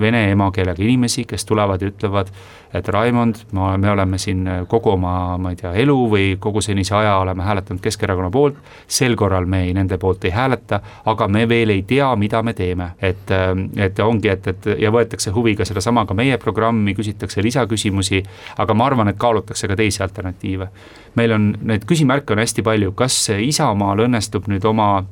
vene 0.00 0.30
emakeelega 0.30 0.82
inimesi, 0.82 1.24
kes 1.26 1.44
tulevad 1.44 1.82
ja 1.82 1.88
ütlevad, 1.90 2.28
et 2.74 2.88
Raimond, 2.88 3.34
me 3.52 3.90
oleme 3.90 4.18
siin 4.18 4.46
kogu 4.68 4.92
oma, 4.94 5.36
ma 5.38 5.50
ei 5.52 5.58
tea, 5.58 5.72
elu 5.82 5.96
või 6.08 6.26
kogu 6.40 6.62
senise 6.64 6.94
aja 6.96 7.16
oleme 7.20 7.42
hääletanud 7.44 7.82
Keskerakonna 7.82 8.30
poolt, 8.32 8.60
sel 8.86 9.16
korral 9.18 9.46
me 9.50 9.64
ei, 9.66 9.74
nende 9.76 9.98
poolt 10.00 10.24
ei 10.24 10.32
hääleta, 10.32 10.80
aga 11.10 11.28
me 11.28 11.44
veel 11.48 11.74
ei 11.74 11.82
tea, 11.88 12.08
mida 12.16 12.42
me 12.42 12.54
teeme, 12.56 12.92
et, 13.02 13.30
äh, 13.30 13.52
et 13.84 13.98
ongi, 14.00 14.30
et, 14.32 14.46
et 14.46 14.68
ja 14.80 14.92
võetakse 14.94 15.34
huviga 15.34 15.66
sedasama 15.68 16.06
ka 16.06 16.14
meie 16.14 16.38
programmi, 16.38 16.94
küsitakse 16.94 17.42
lisaküsimusi, 17.42 18.22
aga 18.62 18.74
ma 18.74 18.86
arvan, 18.88 19.10
et 19.12 19.18
kaalutakse 19.18 19.68
ka 19.68 19.76
teisi 19.76 20.02
alternatiive. 20.02 20.68
meil 21.16 21.32
on, 21.32 21.50
neid 21.62 21.84
küsimärke 21.84 22.32
on 22.32 22.40
hästi 22.40 22.62
palju, 22.62 22.92
kas 22.96 23.18
Isamaal 23.36 24.06
õnnestub 24.06 24.46
nüüd 24.48 24.64
oma 24.64 25.02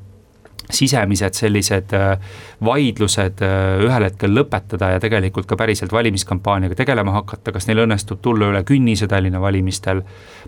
sisemised 0.75 1.37
sellised 1.39 1.95
äh, 1.97 2.35
vaidlused 2.65 3.43
äh, 3.45 3.85
ühel 3.85 4.07
hetkel 4.09 4.35
lõpetada 4.35 4.93
ja 4.95 5.03
tegelikult 5.03 5.49
ka 5.51 5.59
päriselt 5.61 5.93
valimiskampaaniaga 5.93 6.79
tegelema 6.79 7.15
hakata, 7.21 7.53
kas 7.55 7.69
neil 7.69 7.85
õnnestub 7.87 8.23
tulla 8.23 8.51
üle 8.53 8.65
künnise 8.69 9.09
Tallinna 9.11 9.41
valimistel. 9.41 10.03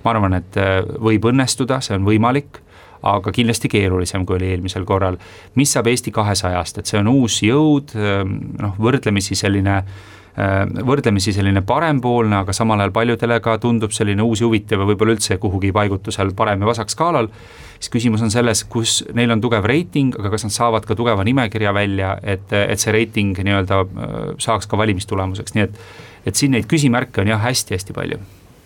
ma 0.05 0.15
arvan, 0.15 0.39
et 0.41 0.61
äh, 0.61 0.81
võib 0.83 1.31
õnnestuda, 1.33 1.81
see 1.81 1.97
on 1.99 2.07
võimalik 2.09 2.63
aga 3.03 3.33
kindlasti 3.35 3.67
keerulisem, 3.69 4.23
kui 4.27 4.37
oli 4.37 4.53
eelmisel 4.55 4.85
korral. 4.87 5.17
mis 5.59 5.73
saab 5.75 5.89
Eesti 5.91 6.13
kahesajast, 6.15 6.79
et 6.79 6.87
see 6.87 7.01
on 7.01 7.09
uus 7.11 7.41
jõud, 7.43 7.97
noh, 8.63 8.77
võrdlemisi 8.79 9.35
selline 9.35 9.81
võrdlemisi 10.33 11.35
selline 11.37 11.61
parempoolne, 11.67 12.39
aga 12.39 12.55
samal 12.57 12.81
ajal 12.81 12.95
paljudele 12.97 13.37
ka 13.45 13.59
tundub 13.61 13.93
selline 13.93 14.25
uus 14.25 14.41
ja 14.41 14.47
huvitav 14.49 14.81
ja 14.81 14.87
võib-olla 14.89 15.13
üldse 15.13 15.37
kuhugi 15.37 15.75
paigutusel 15.77 16.33
parem 16.37 16.65
ja 16.65 16.71
vasak 16.71 16.89
skaalal 16.89 17.29
siis 17.83 17.91
küsimus 17.93 18.23
on 18.23 18.31
selles, 18.31 18.63
kus 18.71 19.03
neil 19.13 19.35
on 19.35 19.43
tugev 19.43 19.67
reiting, 19.69 20.15
aga 20.19 20.31
kas 20.33 20.47
nad 20.47 20.55
saavad 20.55 20.87
ka 20.89 20.97
tugeva 20.97 21.25
nimekirja 21.27 21.75
välja, 21.75 22.15
et, 22.23 22.47
et 22.53 22.81
see 22.81 22.95
reiting 22.95 23.37
nii-öelda 23.37 23.83
äh, 23.83 24.21
saaks 24.41 24.71
ka 24.71 24.81
valimistulemuseks, 24.81 25.57
nii 25.59 25.67
et 25.69 25.83
et 26.23 26.39
siin 26.39 26.55
neid 26.55 26.69
küsimärke 26.71 27.19
on 27.19 27.33
jah 27.33 27.43
hästi-hästi 27.43 27.97
palju 27.97 28.21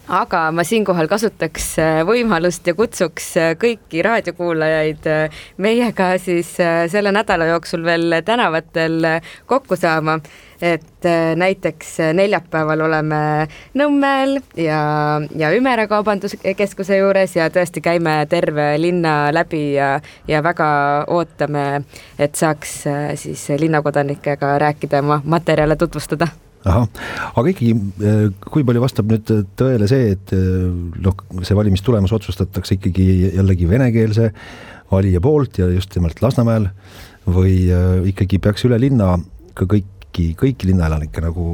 aga 0.06 0.50
ma 0.54 0.62
siinkohal 0.66 1.08
kasutaks 1.10 1.72
äh, 1.82 2.00
võimalust 2.06 2.66
ja 2.66 2.76
kutsuks 2.78 3.32
äh, 3.42 3.54
kõiki 3.58 4.04
raadiokuulajaid 4.06 5.08
äh, 5.10 5.40
meiega 5.62 6.12
siis 6.22 6.52
selle 6.56 7.12
nädala 7.14 7.48
jooksul 7.50 7.82
veel 7.86 8.20
tänavatel 8.24 9.00
kokku 9.46 9.76
saama. 9.76 10.20
Et 10.60 11.08
näiteks 11.36 11.98
neljapäeval 12.16 12.80
oleme 12.86 13.20
Nõmmel 13.76 14.38
ja, 14.60 14.80
ja 15.36 15.50
Ümera 15.56 15.86
Kaubanduskeskuse 15.90 17.00
juures 17.00 17.36
ja 17.36 17.50
tõesti 17.52 17.82
käime 17.84 18.18
terve 18.30 18.72
linna 18.80 19.32
läbi 19.34 19.74
ja, 19.74 19.96
ja 20.28 20.42
väga 20.42 20.70
ootame, 21.12 21.84
et 22.18 22.34
saaks 22.34 22.82
siis 23.20 23.46
linnakodanikega 23.60 24.56
rääkida, 24.62 25.04
oma 25.04 25.20
materjale 25.24 25.76
tutvustada. 25.76 26.28
Ahah, 26.66 26.86
aga 27.38 27.50
ikkagi, 27.52 27.74
äh, 28.02 28.22
kui 28.42 28.64
palju 28.66 28.82
vastab 28.82 29.10
nüüd 29.12 29.28
tõele 29.58 29.86
see, 29.90 30.10
et 30.16 30.32
äh, 30.34 30.64
noh, 31.04 31.20
see 31.46 31.54
valimistulemus 31.54 32.14
otsustatakse 32.16 32.78
ikkagi 32.78 33.06
jällegi 33.36 33.68
venekeelse 33.70 34.32
valija 34.90 35.22
poolt 35.22 35.60
ja 35.60 35.68
just 35.70 35.94
nimelt 35.94 36.18
Lasnamäel 36.24 36.70
või 37.30 37.68
äh, 37.70 38.00
ikkagi 38.10 38.40
peaks 38.42 38.66
üle 38.66 38.80
linna 38.82 39.14
ka 39.56 39.68
kõik 39.70 39.95
kõiki, 40.16 40.34
kõiki 40.36 40.70
linnaelanikke 40.70 41.20
nagu 41.20 41.44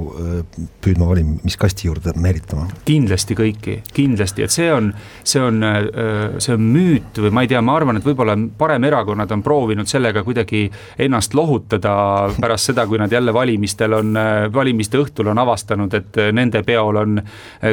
püüdma 0.82 1.06
valimiskasti 1.08 1.88
juurde 1.88 2.12
meelitama? 2.16 2.68
kindlasti 2.86 3.34
kõiki, 3.34 3.78
kindlasti, 3.94 4.44
et 4.46 4.54
see 4.54 4.68
on, 4.72 4.92
see 5.24 5.42
on, 5.42 5.58
see 6.38 6.54
on 6.54 6.62
müüt 6.74 7.18
või 7.22 7.32
ma 7.34 7.42
ei 7.42 7.50
tea, 7.50 7.62
ma 7.62 7.76
arvan, 7.76 7.98
et 7.98 8.06
võib-olla 8.06 8.36
paremerakonnad 8.58 9.32
on 9.34 9.42
proovinud 9.42 9.90
sellega 9.90 10.22
kuidagi 10.22 10.64
ennast 10.98 11.34
lohutada 11.34 11.94
pärast 12.38 12.70
seda, 12.70 12.86
kui 12.86 13.00
nad 13.00 13.12
jälle 13.12 13.34
valimistel 13.34 13.98
on, 13.98 14.14
valimiste 14.54 15.00
õhtul 15.00 15.32
on 15.32 15.42
avastanud, 15.42 15.94
et 15.98 16.20
nende 16.32 16.62
peol 16.66 17.00
on 17.02 17.20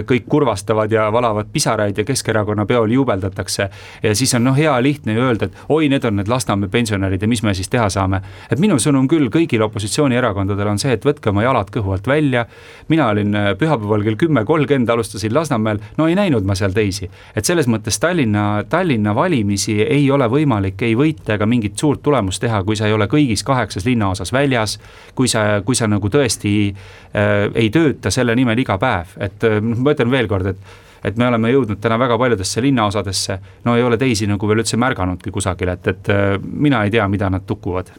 kõik 0.10 0.28
kurvastavad 0.30 0.92
ja 0.92 1.10
valavad 1.14 1.52
pisaraid 1.54 1.98
ja 1.98 2.08
Keskerakonna 2.08 2.66
peol 2.66 2.92
juubeldatakse. 2.92 3.70
ja 4.04 4.16
siis 4.16 4.34
on 4.36 4.44
noh, 4.48 4.58
hea 4.58 4.74
lihtne 4.82 5.14
ju 5.14 5.28
öelda, 5.28 5.46
et 5.46 5.62
oi, 5.70 5.90
need 5.90 6.06
on 6.06 6.18
need 6.18 6.30
Lasnamäe 6.30 6.70
pensionärid 6.70 7.22
ja 7.22 7.28
mis 7.28 7.44
me 7.44 7.54
siis 7.54 7.70
teha 7.70 7.90
saame. 7.90 8.22
et 8.52 8.60
minu 8.60 8.80
sõnum 8.80 9.08
küll 9.08 9.30
kõigile 9.30 9.68
opositsioonierakondadele 9.70 10.70
on 10.70 10.79
on 10.80 10.84
see, 10.84 10.96
et 10.96 11.06
võtke 11.06 11.32
oma 11.34 11.44
jalad 11.44 11.70
kõhu 11.74 11.94
alt 11.94 12.08
välja. 12.08 12.46
mina 12.88 13.10
olin 13.12 13.36
äh, 13.36 13.52
pühapäeval 13.60 14.04
kell 14.04 14.18
kümme 14.20 14.46
kolmkümmend, 14.46 14.90
alustasin 14.90 15.34
Lasnamäel, 15.34 15.80
no 15.98 16.08
ei 16.08 16.16
näinud 16.16 16.48
ma 16.48 16.56
seal 16.56 16.74
teisi. 16.74 17.10
et 17.36 17.46
selles 17.46 17.68
mõttes 17.68 18.00
Tallinna, 18.00 18.64
Tallinna 18.70 19.16
valimisi 19.16 19.82
ei 19.84 20.10
ole 20.12 20.30
võimalik 20.32 20.82
ei 20.82 20.96
võita 20.96 21.36
ega 21.36 21.46
mingit 21.46 21.78
suurt 21.78 22.02
tulemust 22.04 22.42
teha, 22.42 22.64
kui 22.64 22.76
sa 22.80 22.88
ei 22.88 22.94
ole 22.94 23.10
kõigis 23.12 23.44
kaheksas 23.44 23.86
linnaosas 23.86 24.34
väljas. 24.34 24.80
kui 25.16 25.28
sa, 25.28 25.62
kui 25.66 25.76
sa 25.76 25.88
nagu 25.88 26.10
tõesti 26.10 26.54
äh, 26.70 27.50
ei 27.54 27.70
tööta 27.70 28.12
selle 28.12 28.36
nimel 28.36 28.60
iga 28.60 28.78
päev, 28.78 29.18
et 29.20 29.44
äh, 29.44 29.60
ma 29.62 29.96
ütlen 29.96 30.12
veel 30.12 30.28
kord, 30.28 30.54
et 30.54 30.89
et 31.04 31.18
me 31.18 31.28
oleme 31.28 31.52
jõudnud 31.54 31.80
täna 31.82 31.98
väga 32.00 32.18
paljudesse 32.20 32.62
linnaosadesse, 32.64 33.40
no 33.66 33.76
ei 33.78 33.84
ole 33.84 33.98
teisi 33.98 34.28
nagu 34.30 34.50
veel 34.50 34.64
üldse 34.64 34.80
märganudki 34.82 35.32
kusagil, 35.34 35.74
et, 35.74 35.88
et 35.94 36.12
äh, 36.14 36.36
mina 36.40 36.84
ei 36.86 36.94
tea, 36.94 37.08
mida 37.12 37.30
nad 37.30 37.46
tukuvad. 37.48 37.92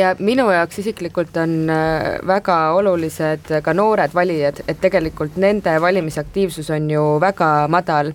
ja 0.00 0.14
minu 0.18 0.48
jaoks 0.54 0.82
isiklikult 0.84 1.36
on 1.42 1.54
äh, 1.72 2.18
väga 2.26 2.58
olulised 2.78 3.54
ka 3.64 3.74
noored 3.74 4.14
valijad, 4.14 4.62
et 4.68 4.80
tegelikult 4.80 5.38
nende 5.40 5.78
valimisaktiivsus 5.82 6.70
on 6.74 6.90
ju 6.90 7.06
väga 7.22 7.52
madal 7.72 8.12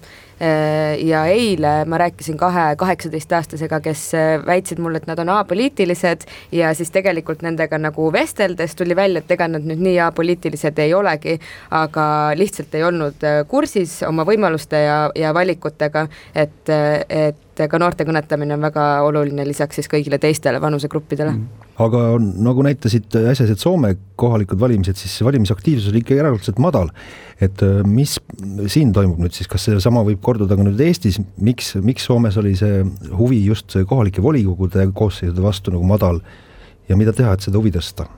ja 0.99 1.25
eile 1.29 1.85
ma 1.85 1.97
rääkisin 1.97 2.37
kahe 2.37 2.75
kaheksateistaastasega, 2.75 3.79
kes 3.79 4.13
äh, 4.17 4.45
väitsid 4.45 4.79
mulle, 4.81 4.97
et 4.97 5.07
nad 5.07 5.19
on 5.19 5.29
apoliitilised 5.29 6.25
ja 6.51 6.73
siis 6.73 6.91
tegelikult 6.91 7.41
nendega 7.45 7.77
nagu 7.77 8.09
vesteldes 8.13 8.75
tuli 8.75 8.95
välja, 8.95 9.23
et 9.23 9.31
ega 9.31 9.47
nad 9.47 9.65
nüüd 9.67 9.83
nii 9.83 9.99
apoliitilised 10.07 10.79
ei 10.83 10.93
olegi, 10.93 11.37
aga 11.71 12.05
lihtsalt 12.39 12.75
ei 12.75 12.83
olnud 12.83 13.23
äh, 13.27 13.41
kursis 13.47 13.99
oma 14.07 14.25
võimaluste 14.27 14.83
ja, 14.85 14.97
ja 15.15 15.33
valikutega, 15.33 16.07
et, 16.35 16.69
et 17.09 17.52
et 17.53 17.69
ka 17.69 17.79
noorte 17.81 18.05
kõnetamine 18.07 18.55
on 18.55 18.63
väga 18.65 18.85
oluline 19.05 19.45
lisaks 19.47 19.79
siis 19.79 19.89
kõigile 19.91 20.19
teistele 20.21 20.61
vanusegruppidele 20.61 21.33
mm. 21.33 21.67
aga 21.85 22.03
nagu 22.19 22.65
näitasid 22.65 23.13
äsjased 23.33 23.61
Soome 23.61 23.93
kohalikud 24.19 24.59
valimised, 24.59 24.97
siis 24.99 25.19
valimisaktiivsus 25.25 25.91
oli 25.91 26.01
ikka 26.03 26.17
erakordselt 26.17 26.61
madal. 26.63 26.89
et 27.41 27.63
äh, 27.65 27.83
mis 27.85 28.17
siin 28.67 28.93
toimub 28.93 29.21
nüüd 29.21 29.35
siis, 29.35 29.49
kas 29.51 29.67
seesama 29.69 30.05
võib 30.07 30.21
korduda 30.23 30.57
ka 30.57 30.65
nüüd 30.65 30.81
Eestis, 30.81 31.19
miks, 31.37 31.75
miks 31.81 32.09
Soomes 32.09 32.37
oli 32.41 32.55
see 32.59 32.81
huvi 33.13 33.43
just 33.45 33.77
kohalike 33.89 34.23
volikogude 34.23 34.87
koosseisude 34.93 35.43
vastu 35.43 35.73
nagu 35.75 35.87
madal 35.87 36.21
ja 36.89 36.97
mida 36.99 37.13
teha, 37.15 37.33
et 37.33 37.45
seda 37.45 37.61
huvi 37.61 37.73
tõsta? 37.73 38.09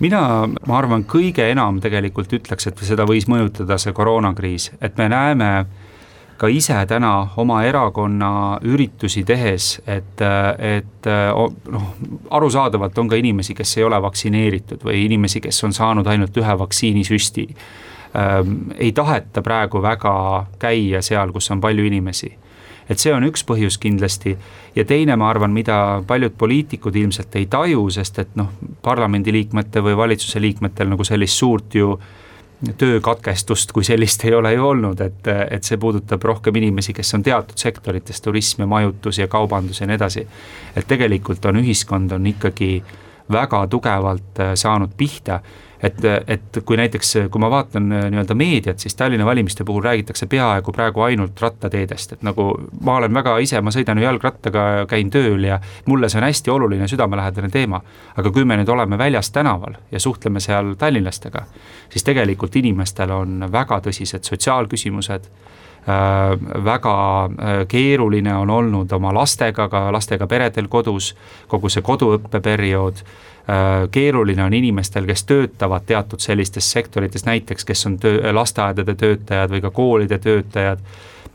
mina, 0.00 0.22
ma 0.48 0.78
arvan, 0.78 1.04
kõige 1.04 1.44
enam 1.52 1.80
tegelikult 1.82 2.32
ütleks, 2.40 2.70
et 2.70 2.82
seda 2.88 3.04
võis 3.08 3.26
mõjutada 3.28 3.76
see 3.80 3.92
koroonakriis, 3.96 4.70
et 4.80 4.96
me 4.96 5.10
näeme 5.12 5.50
ka 6.40 6.48
ise 6.48 6.78
täna 6.88 7.12
oma 7.36 7.60
erakonna 7.68 8.30
üritusi 8.64 9.24
tehes, 9.28 9.74
et, 9.86 10.22
et 10.58 11.08
noh, 11.68 11.90
arusaadavalt 12.30 12.98
on 12.98 13.10
ka 13.12 13.18
inimesi, 13.20 13.54
kes 13.54 13.76
ei 13.76 13.84
ole 13.84 13.98
vaktsineeritud 14.00 14.86
või 14.88 15.04
inimesi, 15.04 15.42
kes 15.44 15.64
on 15.68 15.76
saanud 15.76 16.08
ainult 16.08 16.36
ühe 16.40 16.58
vaktsiinisüsti 16.64 17.46
ähm,. 18.16 18.54
ei 18.78 18.92
taheta 18.96 19.42
praegu 19.42 19.82
väga 19.82 20.14
käia 20.58 21.02
seal, 21.04 21.32
kus 21.32 21.50
on 21.50 21.60
palju 21.60 21.84
inimesi 21.84 22.32
et 22.90 22.98
see 22.98 23.12
on 23.14 23.26
üks 23.28 23.44
põhjus 23.46 23.76
kindlasti 23.78 24.32
ja 24.74 24.84
teine, 24.84 25.16
ma 25.20 25.28
arvan, 25.30 25.52
mida 25.52 26.00
paljud 26.06 26.32
poliitikud 26.38 26.96
ilmselt 26.96 27.36
ei 27.36 27.46
taju, 27.52 27.84
sest 27.92 28.18
et 28.24 28.32
noh, 28.40 28.48
parlamendiliikmete 28.82 29.84
või 29.84 29.94
valitsuse 29.96 30.40
liikmetel 30.40 30.88
nagu 30.90 31.04
sellist 31.06 31.36
suurt 31.38 31.76
ju 31.78 31.92
äh, 31.92 32.19
töökatkestust 32.78 33.72
kui 33.72 33.84
sellist 33.84 34.24
ei 34.24 34.34
ole 34.34 34.52
ju 34.52 34.66
olnud, 34.68 35.00
et, 35.00 35.28
et 35.50 35.64
see 35.64 35.78
puudutab 35.80 36.24
rohkem 36.24 36.56
inimesi, 36.60 36.92
kes 36.92 37.14
on 37.16 37.22
teatud 37.24 37.58
sektorites, 37.58 38.20
turism 38.20 38.66
ja 38.66 38.66
majutus 38.68 39.18
ja 39.18 39.28
kaubandus 39.28 39.80
ja 39.80 39.88
nii 39.88 39.96
edasi. 39.96 40.26
et 40.76 40.88
tegelikult 40.88 41.44
on 41.44 41.56
ühiskond 41.62 42.12
on 42.12 42.26
ikkagi 42.26 42.82
väga 43.32 43.66
tugevalt 43.66 44.40
äh, 44.40 44.54
saanud 44.54 44.92
pihta 44.96 45.40
et, 45.82 46.04
et 46.26 46.58
kui 46.64 46.76
näiteks, 46.76 47.12
kui 47.32 47.40
ma 47.42 47.50
vaatan 47.50 47.92
äh, 47.92 48.06
nii-öelda 48.12 48.34
meediat, 48.36 48.78
siis 48.78 48.94
Tallinna 48.94 49.26
valimiste 49.26 49.64
puhul 49.64 49.82
räägitakse 49.84 50.26
peaaegu 50.26 50.72
praegu 50.72 51.04
ainult 51.06 51.40
rattateedest, 51.40 52.12
et 52.12 52.24
nagu 52.26 52.50
ma 52.80 52.96
olen 53.00 53.14
väga 53.14 53.36
ise, 53.44 53.60
ma 53.60 53.72
sõidan 53.74 54.00
ju 54.00 54.04
jalgrattaga, 54.04 54.66
käin 54.90 55.10
tööl 55.10 55.44
ja 55.48 55.60
mulle 55.86 56.08
see 56.08 56.20
on 56.20 56.28
hästi 56.28 56.50
oluline, 56.50 56.88
südamelähedane 56.88 57.48
teema. 57.50 57.80
aga 58.16 58.30
kui 58.30 58.44
me 58.44 58.56
nüüd 58.60 58.68
oleme 58.68 58.98
väljas 58.98 59.30
tänaval 59.30 59.78
ja 59.92 60.00
suhtleme 60.00 60.40
seal 60.40 60.74
tallinlastega, 60.78 61.44
siis 61.88 62.04
tegelikult 62.04 62.56
inimestel 62.56 63.10
on 63.10 63.46
väga 63.52 63.80
tõsised 63.86 64.26
sotsiaalküsimused 64.26 65.30
väga 66.64 67.24
äh, 67.24 67.66
keeruline 67.68 68.34
on 68.34 68.50
olnud 68.50 68.92
oma 68.92 69.14
lastega, 69.14 69.68
ka 69.68 69.92
lastega 69.92 70.26
peredel 70.26 70.68
kodus, 70.68 71.14
kogu 71.48 71.68
see 71.72 71.82
koduõppeperiood. 71.82 73.00
Äh, 73.50 73.88
keeruline 73.90 74.44
on 74.44 74.54
inimestel, 74.54 75.06
kes 75.08 75.24
töötavad 75.24 75.86
teatud 75.86 76.20
sellistes 76.20 76.68
sektorites, 76.72 77.24
näiteks 77.24 77.64
kes 77.64 77.86
on 77.86 77.98
töö, 77.98 78.20
lasteaedade 78.32 78.94
töötajad 78.94 79.50
või 79.50 79.64
ka 79.64 79.70
koolide 79.70 80.18
töötajad, 80.18 80.84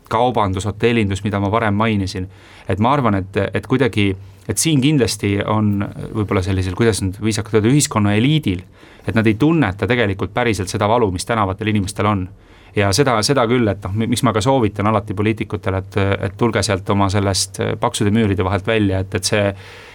kaubandus, 0.08 0.64
hotellindus, 0.70 1.24
mida 1.24 1.40
ma 1.42 1.50
varem 1.50 1.74
mainisin. 1.74 2.28
et 2.68 2.78
ma 2.78 2.92
arvan, 2.92 3.14
et, 3.14 3.36
et 3.54 3.66
kuidagi, 3.66 4.16
et 4.48 4.58
siin 4.58 4.80
kindlasti 4.80 5.40
on 5.46 5.84
võib-olla 6.14 6.42
sellisel, 6.42 6.74
kuidas 6.74 7.02
nüüd 7.02 7.18
viisakalt 7.22 7.58
öelda, 7.58 7.68
ühiskonna 7.74 8.14
eliidil, 8.14 8.62
et 9.06 9.14
nad 9.14 9.26
ei 9.26 9.34
tunneta 9.34 9.86
tegelikult 9.86 10.34
päriselt 10.34 10.68
seda 10.68 10.88
valu, 10.88 11.10
mis 11.10 11.26
tänavatel 11.26 11.74
inimestel 11.74 12.06
on 12.06 12.28
ja 12.76 12.92
seda, 12.92 13.16
seda 13.26 13.46
küll, 13.48 13.68
et 13.72 13.84
noh, 13.86 13.94
miks 14.06 14.22
ma 14.26 14.34
ka 14.36 14.42
soovitan 14.44 14.90
alati 14.90 15.16
poliitikutele, 15.16 15.82
et, 15.82 15.98
et 16.28 16.36
tulge 16.38 16.62
sealt 16.66 16.88
oma 16.92 17.08
sellest 17.12 17.60
paksude 17.80 18.12
müüride 18.14 18.44
vahelt 18.44 18.66
välja, 18.68 19.00
et, 19.04 19.14
et 19.16 19.30
see 19.32 19.44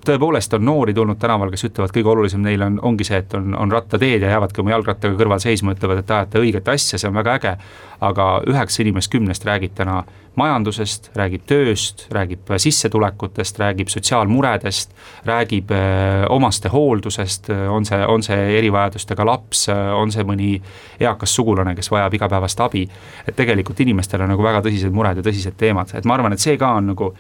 tõepoolest 0.06 0.54
on 0.58 0.66
noori 0.66 0.94
tulnud 0.94 1.20
tänaval, 1.20 1.52
kes 1.54 1.68
ütlevad, 1.70 1.94
kõige 1.96 2.10
olulisem 2.14 2.42
neile 2.46 2.68
on, 2.68 2.80
ongi 2.92 3.06
see, 3.08 3.20
et 3.22 3.34
on, 3.38 3.54
on 3.58 3.72
rattateed 3.72 4.24
ja 4.24 4.34
jäävadki 4.36 4.64
oma 4.64 4.74
jalgrattaga 4.74 5.18
kõrval 5.20 5.42
seisma, 5.44 5.76
ütlevad, 5.76 6.02
et 6.02 6.08
te 6.10 6.18
ajate 6.18 6.42
õiget 6.42 6.72
asja, 6.74 7.00
see 7.00 7.10
on 7.10 7.18
väga 7.20 7.38
äge. 7.40 7.56
aga 8.02 8.26
üheksa 8.50 8.82
inimest 8.82 9.12
kümnest 9.14 9.44
räägib 9.46 9.76
täna 9.78 10.00
majandusest, 10.36 11.12
räägib 11.16 11.44
tööst, 11.46 12.08
räägib 12.10 12.50
sissetulekutest, 12.58 13.60
räägib 13.60 13.92
sotsiaalmuredest, 13.94 14.96
räägib 15.28 15.72
äh, 15.76 16.26
omastehooldusest, 16.30 17.52
on 17.70 17.86
see, 17.86 18.00
on 18.08 18.24
see 18.26 18.40
erivajadustega 18.58 19.26
laps, 19.28 19.68
on 19.70 20.12
see 20.12 20.26
mõni 20.26 20.56
eakas 21.00 21.36
sugulane, 21.36 21.76
kes 21.78 21.92
vajab 21.92 22.18
igapäevast 22.18 22.66
abi. 22.66 22.88
et 23.28 23.36
tegelikult 23.36 23.80
inimestel 23.80 24.26
on 24.26 24.34
nagu 24.34 24.44
väga 24.44 24.64
tõsised 24.66 24.96
mured 24.96 25.22
ja 25.22 25.28
tõsised 25.28 25.58
teemad, 25.58 25.94
et 25.94 26.06
ma 26.06 26.18
arvan, 26.18 26.34
et 26.34 26.42
see 26.42 26.58
ka 26.58 26.74
on 26.80 26.94
nagu 26.96 27.14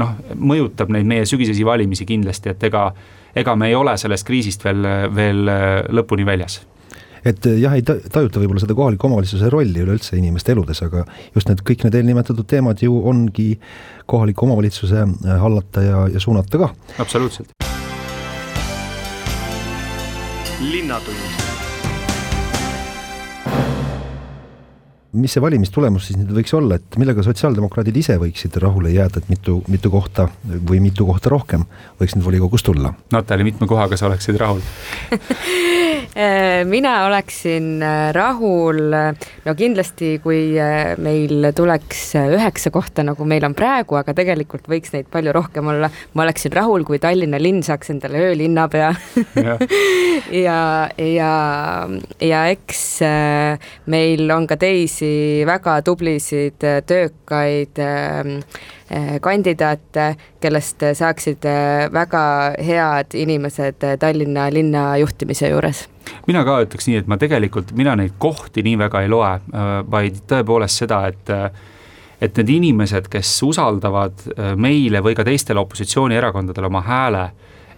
noh, 0.00 0.14
mõjutab 0.36 0.92
neid 0.94 1.08
meie 1.08 1.26
sügisesi 1.28 1.64
valimisi 1.66 2.06
kindlasti, 2.08 2.54
et 2.54 2.64
ega, 2.68 2.88
ega 3.36 3.56
me 3.56 3.70
ei 3.70 3.76
ole 3.76 3.96
sellest 4.00 4.26
kriisist 4.26 4.64
veel, 4.64 4.88
veel 5.14 5.52
äh, 5.52 5.66
lõpuni 5.92 6.26
väljas 6.28 6.62
et 7.26 7.46
äh, 7.46 7.58
jah, 7.60 7.74
ei 7.74 7.82
tajuta 7.82 8.40
võib-olla 8.40 8.62
seda 8.62 8.76
kohaliku 8.78 9.08
omavalitsuse 9.08 9.50
rolli 9.52 9.82
üleüldse 9.82 10.18
inimeste 10.18 10.54
eludes, 10.54 10.82
aga 10.86 11.04
just 11.34 11.50
need 11.50 11.62
kõik 11.66 11.86
need 11.86 11.98
eelnimetatud 11.98 12.46
teemad 12.48 12.82
ju 12.82 13.00
ongi 13.10 13.52
kohaliku 14.06 14.46
omavalitsuse 14.48 15.02
äh, 15.02 15.34
hallata 15.42 15.84
ja, 15.84 16.06
ja 16.12 16.22
suunata 16.22 16.62
ka. 16.62 16.72
absoluutselt. 17.02 17.52
linnatund 20.56 21.55
mis 25.16 25.36
see 25.36 25.42
valimistulemus 25.44 26.08
siis 26.08 26.18
nüüd 26.20 26.32
võiks 26.36 26.54
olla, 26.56 26.78
et 26.80 26.98
millega 27.00 27.24
sotsiaaldemokraadid 27.26 27.96
ise 28.02 28.18
võiksid 28.22 28.56
rahule 28.62 28.92
jääda, 28.94 29.22
et 29.22 29.30
mitu, 29.32 29.58
mitu 29.72 29.92
kohta 29.92 30.28
või 30.44 30.80
mitu 30.84 31.08
kohta 31.08 31.32
rohkem 31.32 31.66
võiks 32.00 32.16
nüüd 32.16 32.26
volikogus 32.26 32.66
tulla? 32.66 32.94
Natali, 33.14 33.46
mitme 33.46 33.68
kohaga 33.70 33.98
sa 33.98 34.10
oleksid 34.10 34.38
rahul 34.40 34.62
mina 36.64 37.06
oleksin 37.06 37.82
äh, 37.82 38.12
rahul, 38.14 38.78
no 39.44 39.54
kindlasti, 39.56 40.16
kui 40.24 40.56
äh, 40.60 40.94
meil 41.02 41.50
tuleks 41.56 42.14
üheksa 42.16 42.72
kohta, 42.72 43.04
nagu 43.04 43.26
meil 43.28 43.44
on 43.44 43.54
praegu, 43.56 43.98
aga 43.98 44.14
tegelikult 44.16 44.68
võiks 44.70 44.94
neid 44.94 45.10
palju 45.12 45.34
rohkem 45.36 45.68
olla. 45.72 45.90
ma 46.14 46.24
oleksin 46.24 46.54
rahul, 46.56 46.84
kui 46.88 46.98
Tallinna 47.02 47.40
linn 47.40 47.62
saaks 47.66 47.92
endale 47.92 48.22
öölinnapea 48.30 48.92
ja, 49.36 49.58
ja, 50.46 50.60
ja, 50.96 51.32
ja 52.20 52.44
eks 52.54 52.82
äh, 53.04 53.68
meil 53.92 54.30
on 54.32 54.48
ka 54.48 54.56
teisi 54.60 55.05
väga 55.46 55.80
tublisid, 55.86 56.62
töökaid 56.86 57.80
kandidaate, 59.20 60.06
kellest 60.40 60.84
saaksid 60.94 61.46
väga 61.92 62.22
head 62.62 63.16
inimesed 63.18 63.82
Tallinna 63.98 64.46
linna 64.54 64.88
juhtimise 65.02 65.50
juures. 65.50 65.86
Mina 66.26 66.42
ka 66.46 66.60
ütleks 66.64 66.88
nii, 66.88 67.00
et 67.02 67.08
ma 67.10 67.18
tegelikult, 67.20 67.72
mina 67.76 67.94
neid 67.98 68.16
kohti 68.22 68.64
nii 68.66 68.78
väga 68.80 69.02
ei 69.04 69.10
loe, 69.10 69.32
äh, 69.36 69.72
vaid 69.90 70.22
tõepoolest 70.30 70.84
seda, 70.84 71.02
et 71.10 71.32
äh, 71.34 71.48
et 72.16 72.38
need 72.40 72.48
inimesed, 72.48 73.10
kes 73.12 73.30
usaldavad 73.44 74.22
äh, 74.32 74.54
meile 74.56 75.02
või 75.04 75.16
ka 75.18 75.24
teistele 75.26 75.60
opositsioonierakondadele 75.60 76.70
oma 76.70 76.80
hääle, 76.86 77.26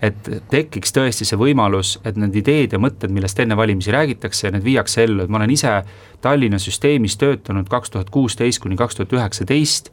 et 0.03 0.29
tekiks 0.51 0.93
tõesti 0.95 1.27
see 1.27 1.39
võimalus, 1.41 1.97
et 2.07 2.19
need 2.21 2.37
ideed 2.39 2.75
ja 2.75 2.81
mõtted, 2.83 3.13
millest 3.15 3.41
enne 3.43 3.57
valimisi 3.59 3.95
räägitakse, 3.95 4.53
need 4.55 4.67
viiakse 4.67 5.03
ellu, 5.07 5.25
et 5.25 5.33
ma 5.33 5.41
olen 5.41 5.55
ise 5.55 5.75
Tallinna 6.23 6.59
süsteemis 6.59 7.17
töötanud 7.19 7.69
kaks 7.71 7.95
tuhat 7.95 8.11
kuusteist 8.11 8.63
kuni 8.63 8.79
kaks 8.79 8.99
tuhat 8.99 9.13
üheksateist 9.15 9.93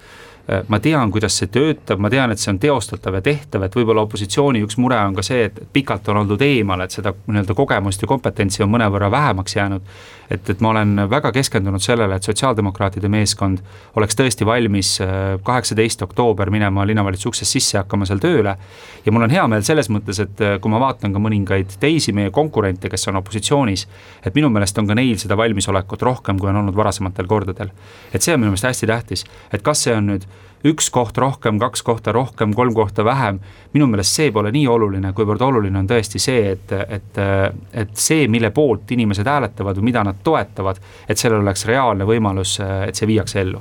ma 0.67 0.77
tean, 0.79 1.09
kuidas 1.09 1.39
see 1.39 1.49
töötab, 1.49 2.01
ma 2.01 2.09
tean, 2.13 2.29
et 2.29 2.41
see 2.41 2.51
on 2.51 2.59
teostatav 2.61 3.17
ja 3.17 3.21
tehtav, 3.25 3.63
et 3.65 3.75
võib-olla 3.75 4.03
opositsiooni 4.05 4.61
üks 4.61 4.77
mure 4.77 4.97
on 5.01 5.15
ka 5.17 5.23
see, 5.25 5.47
et 5.49 5.57
pikalt 5.73 6.05
on 6.13 6.19
oldud 6.21 6.41
eemal, 6.45 6.83
et 6.85 6.93
seda 6.93 7.15
nii-öelda 7.15 7.55
kogemust 7.57 8.05
ja 8.05 8.09
kompetentsi 8.09 8.61
on 8.61 8.69
mõnevõrra 8.75 9.09
vähemaks 9.11 9.55
jäänud. 9.55 9.95
et, 10.29 10.49
et 10.49 10.61
ma 10.61 10.69
olen 10.69 11.01
väga 11.09 11.31
keskendunud 11.31 11.81
sellele, 11.81 12.15
et 12.15 12.25
sotsiaaldemokraatide 12.25 13.09
meeskond 13.09 13.59
oleks 13.95 14.17
tõesti 14.17 14.45
valmis 14.45 14.95
äh, 15.01 15.09
kaheksateist 15.43 16.01
oktoober 16.01 16.49
minema 16.49 16.85
linnavalitsuse 16.85 17.29
uksest 17.29 17.51
sisse 17.51 17.77
ja 17.77 17.83
hakkama 17.83 18.05
seal 18.05 18.21
tööle. 18.21 18.55
ja 19.05 19.11
mul 19.11 19.25
on 19.25 19.33
hea 19.33 19.47
meel 19.47 19.65
selles 19.65 19.89
mõttes, 19.89 20.21
et 20.21 20.41
äh, 20.41 20.59
kui 20.61 20.71
ma 20.71 20.79
vaatan 20.81 21.13
ka 21.13 21.21
mõningaid 21.21 21.77
teisi 21.79 22.13
meie 22.13 22.29
konkurente, 22.29 22.89
kes 22.89 23.07
on 23.07 23.21
opositsioonis, 23.21 23.87
et 24.25 24.35
minu 24.35 24.49
meelest 24.49 24.77
on 24.77 24.87
ka 24.87 24.97
neil 24.97 25.17
seda 25.17 25.37
valmisolekut 25.37 26.01
rohkem, 26.01 26.39
kui 26.39 26.49
on 26.49 26.61
olnud 26.61 26.75
varasematel 26.75 27.25
kordadel. 27.25 27.73
et 28.13 28.21
see 28.21 28.33
on 28.33 28.39
minu 28.39 28.53
meelest 28.53 28.69
hästi 28.69 28.87
tähtis, 28.87 29.25
et 29.53 29.61
kas 29.61 29.83
see 29.83 29.93
on 29.93 30.13
nüüd 30.13 30.25
üks 30.65 30.89
koht 30.93 31.17
rohkem, 31.21 31.59
kaks 31.61 31.83
kohta 31.85 32.13
rohkem, 32.15 32.53
kolm 32.57 32.73
kohta 32.73 33.05
vähem. 33.05 33.39
minu 33.75 33.89
meelest 33.91 34.15
see 34.15 34.29
pole 34.31 34.53
nii 34.55 34.67
oluline, 34.71 35.09
kuivõrd 35.11 35.41
oluline 35.43 35.81
on 35.81 35.87
tõesti 35.89 36.19
see, 36.23 36.53
et, 36.53 36.71
et, 36.71 37.17
et 37.75 37.89
see, 37.99 38.29
mille 38.31 38.47
poolt 38.55 38.93
inimesed 38.95 39.27
hääletavad 39.27 39.75
või 39.81 39.89
mida 39.89 40.03
nad 40.07 40.21
toetavad, 40.23 40.79
et 41.09 41.19
sellel 41.19 41.41
oleks 41.43 41.65
reaalne 41.67 42.07
võimalus, 42.07 42.53
et 42.87 42.95
see 42.95 43.09
viiakse 43.09 43.41
ellu. 43.43 43.59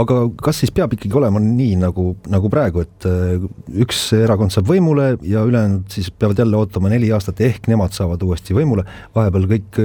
aga 0.00 0.16
kas 0.40 0.62
siis 0.62 0.72
peab 0.72 0.96
ikkagi 0.96 1.18
olema 1.20 1.42
nii 1.42 1.76
nagu, 1.82 2.06
nagu 2.32 2.52
praegu, 2.52 2.86
et 2.86 3.08
äh, 3.08 3.44
üks 3.84 4.00
erakond 4.16 4.54
saab 4.54 4.72
võimule 4.72 5.12
ja 5.20 5.44
ülejäänud 5.44 5.92
siis 5.92 6.08
peavad 6.10 6.40
jälle 6.40 6.56
ootama 6.56 6.88
neli 6.92 7.12
aastat, 7.12 7.44
ehk 7.44 7.68
nemad 7.68 7.92
saavad 7.92 8.24
uuesti 8.24 8.56
võimule, 8.56 8.86
vahepeal 9.14 9.50
kõik 9.52 9.82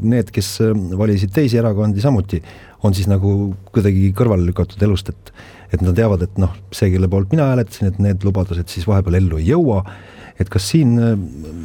need, 0.00 0.32
kes 0.32 0.56
valisid 0.96 1.36
teisi 1.36 1.60
erakondi 1.60 2.00
samuti, 2.00 2.40
on 2.82 2.96
siis 2.96 3.08
nagu 3.10 3.54
kuidagi 3.74 4.12
kõrvale 4.16 4.46
lükatud 4.48 4.82
elust, 4.86 5.12
et 5.12 5.32
et 5.70 5.82
nad 5.86 5.94
teavad, 5.94 6.24
et 6.26 6.38
noh, 6.42 6.50
see, 6.74 6.88
kelle 6.90 7.06
poolt 7.06 7.30
mina 7.30 7.44
hääletasin, 7.52 7.92
et 7.92 7.98
need 8.02 8.24
lubadused 8.26 8.72
siis 8.72 8.88
vahepeal 8.90 9.20
ellu 9.20 9.38
ei 9.38 9.52
jõua. 9.52 9.84
et 10.40 10.48
kas 10.48 10.70
siin 10.72 10.94
äh, 10.98 11.18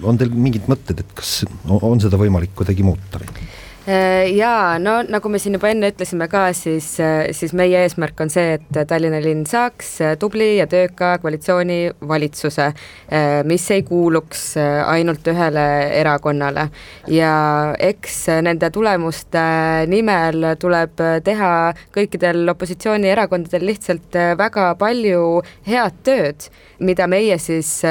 on 0.03 0.17
teil 0.19 0.33
mingid 0.35 0.67
mõtted, 0.67 0.99
et 0.99 1.13
kas 1.15 1.45
on 1.71 2.01
seda 2.03 2.19
võimalik 2.19 2.51
kuidagi 2.59 2.83
muuta 2.83 3.21
või? 3.21 3.47
Äh, 3.87 4.31
jaa, 4.33 4.79
no 4.81 4.95
nagu 5.05 5.29
me 5.29 5.37
siin 5.37 5.53
juba 5.53 5.69
enne 5.69 5.91
ütlesime 5.91 6.25
ka, 6.25 6.47
siis, 6.57 6.87
äh, 6.97 7.27
siis 7.37 7.51
meie 7.53 7.83
eesmärk 7.85 8.17
on 8.23 8.31
see, 8.33 8.55
et 8.57 8.79
Tallinna 8.89 9.19
linn 9.21 9.43
saaks 9.45 9.91
äh, 10.01 10.15
tubli 10.17 10.55
ja 10.55 10.65
tööka 10.65 11.11
koalitsioonivalitsuse, 11.21 12.65
mis 13.45 13.65
ei 13.75 13.83
kuuluks 13.85 14.55
ainult 14.57 15.27
ühele 15.29 15.65
erakonnale. 15.99 16.69
ja 17.13 17.35
eks 17.77 18.17
nende 18.41 18.71
tulemuste 18.73 19.45
nimel 19.91 20.55
tuleb 20.59 21.05
teha 21.23 21.51
kõikidel 21.93 22.49
opositsioonierakondadel 22.55 23.67
lihtsalt 23.69 24.17
väga 24.41 24.71
palju 24.81 25.43
head 25.69 26.01
tööd, 26.07 26.49
mida 26.79 27.05
meie 27.07 27.37
siis 27.37 27.83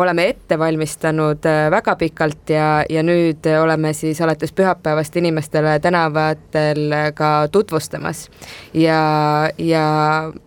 oleme 0.00 0.28
ette 0.28 0.58
valmistanud 0.58 1.44
äh, 1.46 1.70
väga 1.70 1.94
pikalt 1.96 2.50
ja, 2.50 2.84
ja 2.88 3.02
nüüd 3.04 3.44
oleme 3.60 3.92
siis 3.92 4.20
alates 4.24 4.52
pühapäevast 4.56 5.16
inimestele 5.20 5.76
tänavatel 5.80 6.94
ka 7.14 7.48
tutvustamas. 7.52 8.30
ja, 8.74 9.50
ja 9.58 9.84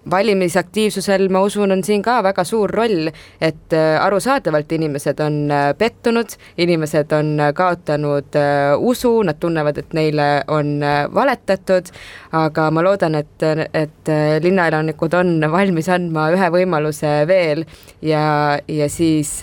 valimisaktiivsusel, 0.10 1.30
ma 1.30 1.42
usun, 1.42 1.72
on 1.72 1.84
siin 1.84 2.02
ka 2.02 2.22
väga 2.24 2.44
suur 2.44 2.72
roll, 2.72 3.12
et 3.42 3.74
äh, 3.74 4.02
arusaadavalt 4.02 4.72
inimesed 4.72 5.20
on 5.20 5.52
äh, 5.52 5.70
pettunud, 5.78 6.34
inimesed 6.58 7.12
on 7.12 7.38
kaotanud 7.54 8.39
usu, 8.78 9.13
nad 9.24 9.38
tunnevad, 9.39 9.78
et 9.78 9.94
neile 9.94 10.28
on 10.48 10.80
valetatud, 11.13 11.89
aga 12.32 12.70
ma 12.72 12.84
loodan, 12.84 13.16
et, 13.16 13.46
et 13.74 14.12
linnaelanikud 14.42 15.13
on 15.18 15.36
valmis 15.52 15.89
andma 15.89 16.30
ühe 16.34 16.50
võimaluse 16.58 17.13
veel 17.30 17.66
ja, 18.02 18.24
ja 18.68 18.89
siis 18.89 19.42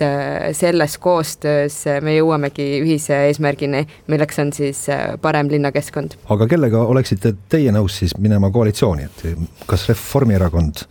selles 0.53 0.97
koostöös 0.97 1.87
äh, 1.87 2.01
me 2.01 2.15
jõuamegi 2.15 2.65
ühise 2.81 3.17
eesmärgini, 3.27 3.85
milleks 4.11 4.39
on 4.43 4.51
siis 4.55 4.83
äh, 4.89 5.15
parem 5.21 5.49
linnakeskkond. 5.51 6.17
aga 6.29 6.47
kellega 6.51 6.83
oleksite 6.93 7.35
teie 7.49 7.71
nõus 7.75 8.01
siis 8.01 8.15
minema 8.17 8.51
koalitsiooni, 8.51 9.07
et 9.09 9.25
kas 9.69 9.87
Reformierakond, 9.89 10.85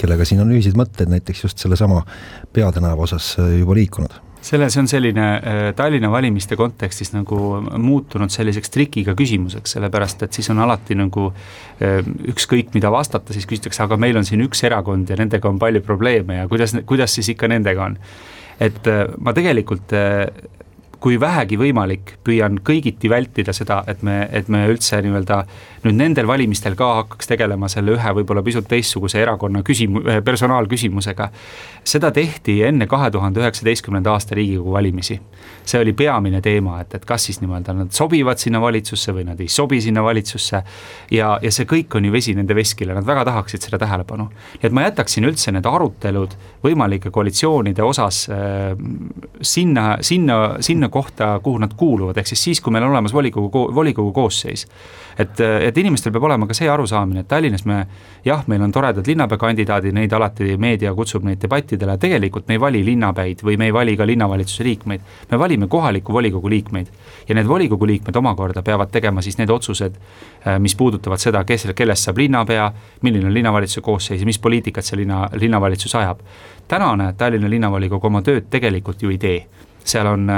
kellega 0.00 0.26
siin 0.28 0.42
on 0.44 0.52
ühised 0.54 0.76
mõtted 0.78 1.10
näiteks 1.12 1.46
just 1.46 1.62
sellesama 1.62 2.04
peatänava 2.52 3.08
osas 3.08 3.34
juba 3.38 3.76
liikunud? 3.78 4.20
selle, 4.44 4.68
see 4.68 4.82
on 4.82 4.88
selline 4.90 5.26
Tallinna 5.76 6.10
valimiste 6.12 6.56
kontekstis 6.60 7.14
nagu 7.14 7.38
muutunud 7.80 8.32
selliseks 8.32 8.72
trikiga 8.74 9.14
küsimuseks, 9.16 9.72
sellepärast 9.78 10.26
et 10.26 10.36
siis 10.36 10.50
on 10.52 10.60
alati 10.60 10.96
nagu 10.98 11.30
ükskõik, 12.34 12.74
mida 12.76 12.92
vastata, 12.92 13.32
siis 13.32 13.48
küsitakse, 13.48 13.80
aga 13.86 13.96
meil 13.96 14.20
on 14.20 14.28
siin 14.28 14.44
üks 14.44 14.60
erakond 14.68 15.08
ja 15.08 15.16
nendega 15.16 15.48
on 15.48 15.58
palju 15.62 15.80
probleeme 15.86 16.42
ja 16.42 16.48
kuidas, 16.48 16.76
kuidas 16.84 17.16
siis 17.16 17.32
ikka 17.32 17.48
nendega 17.48 17.88
on 17.88 17.96
et 18.58 18.86
äh, 18.86 19.08
ma 19.18 19.32
tegelikult 19.32 19.92
äh, 19.92 20.30
kui 21.04 21.18
vähegi 21.20 21.58
võimalik, 21.60 22.14
püüan 22.24 22.56
kõigiti 22.64 23.10
vältida 23.12 23.52
seda, 23.52 23.82
et 23.90 24.00
me, 24.06 24.22
et 24.32 24.48
me 24.48 24.62
üldse 24.72 25.02
nii-öelda 25.04 25.42
nüüd 25.84 25.98
nendel 25.98 26.24
valimistel 26.24 26.76
ka 26.78 26.86
hakkaks 27.02 27.28
tegelema 27.28 27.68
selle 27.68 27.92
ühe 27.92 28.12
võib-olla 28.18 28.40
pisut 28.44 28.64
teistsuguse 28.70 29.20
erakonna 29.20 29.60
küsimu-, 29.66 30.00
äh, 30.08 30.22
personaalküsimusega. 30.24 31.28
seda 31.84 32.10
tehti 32.10 32.62
enne 32.64 32.86
kahe 32.88 33.10
tuhande 33.10 33.40
üheksateistkümnenda 33.42 34.12
aasta 34.12 34.34
Riigikogu 34.34 34.72
valimisi. 34.72 35.20
see 35.64 35.80
oli 35.80 35.92
peamine 35.92 36.40
teema, 36.40 36.80
et, 36.80 36.94
et 36.94 37.04
kas 37.04 37.24
siis 37.24 37.40
nii-öelda 37.40 37.74
nad 37.76 37.92
sobivad 37.92 38.40
sinna 38.40 38.60
valitsusse 38.60 39.12
või 39.12 39.24
nad 39.24 39.40
ei 39.40 39.48
sobi 39.48 39.80
sinna 39.80 40.02
valitsusse. 40.02 40.62
ja, 41.10 41.38
ja 41.42 41.50
see 41.50 41.68
kõik 41.68 41.96
on 41.96 42.04
ju 42.04 42.12
vesi 42.12 42.34
nende 42.34 42.54
veskile, 42.54 42.94
nad 42.94 43.04
väga 43.06 43.24
tahaksid 43.24 43.60
seda 43.60 43.78
tähelepanu. 43.78 44.30
nii 44.56 44.70
et 44.70 44.72
ma 44.72 44.88
jätaksin 44.88 45.24
üldse 45.24 45.52
need 45.52 45.66
arutelud 45.66 46.32
võimalike 46.64 47.10
koalitsioonide 47.10 47.82
osas 47.82 48.24
äh, 48.32 48.72
sinna, 49.42 49.98
sinna, 50.00 50.56
sinna 50.60 50.88
kohta, 50.94 51.32
kuhu 51.42 51.58
nad 51.58 51.74
kuuluvad, 51.76 52.18
ehk 52.20 52.30
siis 52.30 52.44
siis, 52.48 52.60
kui 52.62 52.72
meil 52.72 52.86
on 52.86 52.94
olemas 52.94 53.14
volikogu, 53.14 53.64
volikogu 53.74 54.12
koosseis. 54.12 54.66
et, 55.18 55.40
et 55.40 55.76
inimestel 55.78 56.12
peab 56.12 56.24
olema 56.26 56.46
ka 56.50 56.54
see 56.54 56.68
arusaamine, 56.70 57.22
et 57.22 57.28
Tallinnas 57.30 57.64
me 57.70 57.84
jah, 58.26 58.42
meil 58.50 58.62
on 58.66 58.72
toredad 58.74 59.06
linnapeakandidaadid, 59.06 59.94
neid 59.94 60.12
alati 60.12 60.56
meedia 60.58 60.94
kutsub 60.94 61.26
neid 61.26 61.38
debattidele, 61.42 61.94
tegelikult 62.02 62.48
me 62.48 62.56
ei 62.56 62.60
vali 62.60 62.82
linnapäid 62.86 63.44
või 63.46 63.58
me 63.58 63.68
ei 63.70 63.74
vali 63.74 63.96
ka 63.96 64.06
linnavalitsuse 64.06 64.66
liikmeid. 64.66 65.00
me 65.30 65.38
valime 65.38 65.68
kohaliku 65.70 66.12
volikogu 66.12 66.50
liikmeid 66.50 66.90
ja 67.28 67.34
need 67.34 67.48
volikogu 67.48 67.86
liikmed 67.86 68.16
omakorda 68.16 68.62
peavad 68.62 68.90
tegema 68.90 69.22
siis 69.22 69.38
need 69.38 69.50
otsused, 69.50 69.94
äh, 70.46 70.58
mis 70.58 70.74
puudutavad 70.74 71.22
seda, 71.22 71.44
kes, 71.44 71.68
kellest 71.74 72.08
saab 72.08 72.18
linnapea, 72.18 72.72
milline 73.02 73.30
on 73.30 73.34
linnavalitsuse 73.34 73.80
koosseis 73.80 74.20
ja 74.20 74.26
mis 74.26 74.38
poliitikat 74.38 74.84
see 74.84 75.02
linna, 75.02 75.28
linnavalitsus 75.32 75.94
ajab. 75.94 76.26
tänane 76.68 77.12
Tallinna 77.12 77.50
linnavolikogu 77.50 78.06
oma 78.06 78.22
tööd 78.22 78.50
tegelikult 78.50 79.02
ju 79.02 79.10
ei 79.10 79.18
tee 79.18 79.63
seal 79.84 80.08
on 80.08 80.30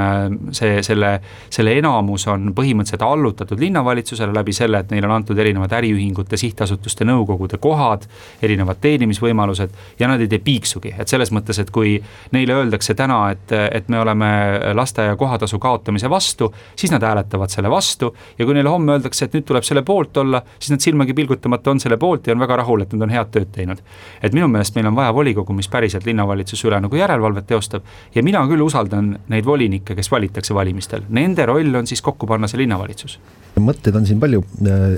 see, 0.55 0.83
selle, 0.83 1.13
selle 1.53 1.77
enamus 1.79 2.27
on 2.33 2.51
põhimõtteliselt 2.57 3.05
allutatud 3.07 3.61
linnavalitsusele 3.63 4.35
läbi 4.35 4.55
selle, 4.57 4.81
et 4.83 4.91
neile 4.91 5.09
on 5.09 5.17
antud 5.21 5.39
erinevad 5.39 5.73
äriühingute, 5.79 6.37
sihtasutuste, 6.41 7.07
nõukogude 7.07 7.61
kohad, 7.63 8.07
erinevad 8.43 8.81
teenimisvõimalused 8.83 10.01
ja 10.01 10.11
nad 10.11 10.23
ei 10.23 10.31
tee 10.31 10.43
piiksugi, 10.43 10.95
et 10.99 11.09
selles 11.09 11.33
mõttes, 11.35 11.61
et 11.63 11.71
kui 11.75 11.97
neile 12.35 12.57
öeldakse 12.59 12.97
täna, 12.99 13.21
et, 13.35 13.53
et 13.53 13.89
me 13.93 14.01
oleme 14.01 14.31
lasteaia 14.75 15.17
kohatasu 15.17 15.61
kaotamise 15.63 16.11
vastu, 16.11 16.51
siis 16.77 16.93
nad 16.95 17.05
hääletavad 17.07 17.53
selle 17.53 17.71
vastu 17.71 18.13
ja 18.39 18.45
kui 18.45 18.57
neile 18.57 18.73
homme 18.73 18.97
öeldakse, 18.97 19.29
et 19.29 19.37
nüüd 19.37 19.47
tuleb 19.47 19.67
selle 19.67 19.85
poolt 19.87 20.17
olla, 20.23 20.43
siis 20.59 20.75
nad 20.75 20.85
silmagi 20.85 21.15
pilgutamata 21.15 21.71
on 21.71 21.81
selle 21.83 21.97
poolt 22.01 22.27
ja 22.27 22.35
on 22.35 22.43
väga 22.43 22.61
rahul, 22.63 22.83
et 22.83 22.93
nad 22.97 23.07
on 23.07 23.15
head 23.15 23.33
tööd 23.35 23.53
teinud. 23.55 23.83
et 24.23 24.35
minu 24.35 24.49
meelest 24.49 24.75
meil 24.75 24.87
on 24.91 24.97
vaja 24.97 25.15
volikogu, 25.15 25.53
mis 25.53 25.69
päriselt 25.69 26.07
linnavalitsuse 26.07 26.69
üle 26.69 26.81
nagu 26.81 26.97
järelevalvet 26.97 27.47
teostab 27.47 27.83
ja 28.15 28.23
mina 28.23 28.43
küll 28.49 28.65
usaldan 28.65 29.17
neid 29.29 29.36
volinikke, 29.45 29.97
kes 29.99 30.09
valitakse 30.13 30.55
valimistel, 30.55 31.05
nende 31.13 31.45
roll 31.49 31.75
on 31.77 31.89
siis 31.89 32.03
kokku 32.05 32.29
panna 32.31 32.49
see 32.49 32.63
linnavalitsus. 32.63 33.19
Mõtteid 33.61 33.97
on 33.97 34.05
siin 34.09 34.19
palju, 34.21 34.43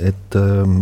et 0.06 0.36
ähm, 0.38 0.80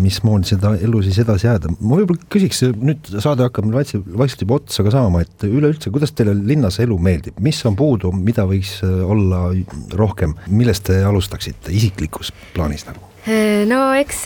mismoodi 0.00 0.48
seda 0.48 0.72
elu 0.80 1.02
siis 1.04 1.18
edasi 1.20 1.48
jääda, 1.48 1.72
ma 1.80 1.98
võib-olla 2.00 2.28
küsiks, 2.32 2.62
nüüd 2.76 3.10
saade 3.20 3.44
hakkab 3.44 3.68
vaikselt, 3.72 4.06
vaikselt 4.20 4.44
juba 4.46 4.56
otsa 4.60 4.84
ka 4.86 4.94
saama, 4.94 5.24
et 5.24 5.44
üleüldse, 5.48 5.92
kuidas 5.94 6.14
teile 6.16 6.32
linnas 6.36 6.80
elu 6.84 6.96
meeldib, 7.00 7.36
mis 7.44 7.60
on 7.68 7.76
puudu, 7.78 8.12
mida 8.16 8.48
võiks 8.48 8.78
äh, 8.86 8.96
olla 9.04 9.48
rohkem, 9.98 10.36
millest 10.48 10.88
te 10.88 11.02
alustaksite 11.04 11.74
isiklikus 11.74 12.32
plaanis 12.56 12.88
nagu? 12.88 13.04
no 13.68 13.80
eks 13.98 14.22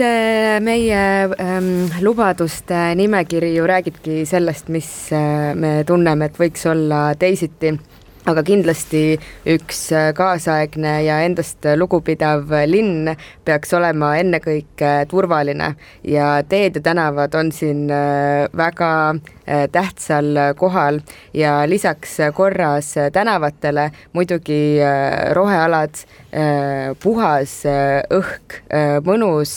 meie 0.63 0.99
ähm, 1.43 1.71
lubaduste 2.05 2.93
nimekiri 2.95 3.55
ju 3.57 3.67
räägibki 3.67 4.23
sellest, 4.29 4.69
mis 4.71 4.87
äh, 5.17 5.55
me 5.59 5.81
tunneme, 5.87 6.29
et 6.29 6.39
võiks 6.39 6.67
olla 6.71 7.09
teisiti 7.19 7.73
aga 8.31 8.43
kindlasti 8.47 9.17
üks 9.51 9.81
äh, 9.97 10.11
kaasaegne 10.15 10.93
ja 11.03 11.19
endast 11.27 11.67
lugupidav 11.79 12.53
linn 12.71 13.11
peaks 13.45 13.73
olema 13.75 14.13
ennekõike 14.21 14.93
turvaline. 15.11 15.73
Ja 16.07 16.37
teed 16.47 16.79
ja 16.79 16.85
tänavad 16.87 17.35
on 17.39 17.51
siin 17.55 17.89
äh, 17.91 18.47
väga 18.57 18.93
äh, 19.11 19.65
tähtsal 19.73 20.55
kohal. 20.59 21.01
Ja 21.35 21.63
lisaks 21.67 22.19
korras 22.35 22.93
tänavatele 23.13 23.91
muidugi 24.13 24.79
rohealad, 25.33 25.97
puhas 27.03 27.55
õhk, 28.13 28.57
mõnus 29.05 29.55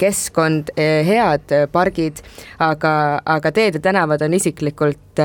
keskkond, 0.00 0.72
head 0.76 1.54
pargid, 1.72 2.22
aga, 2.62 2.94
aga 3.24 3.52
teed 3.54 3.78
ja 3.78 3.84
tänavad 3.88 4.24
on 4.24 4.36
isiklikult 4.38 5.22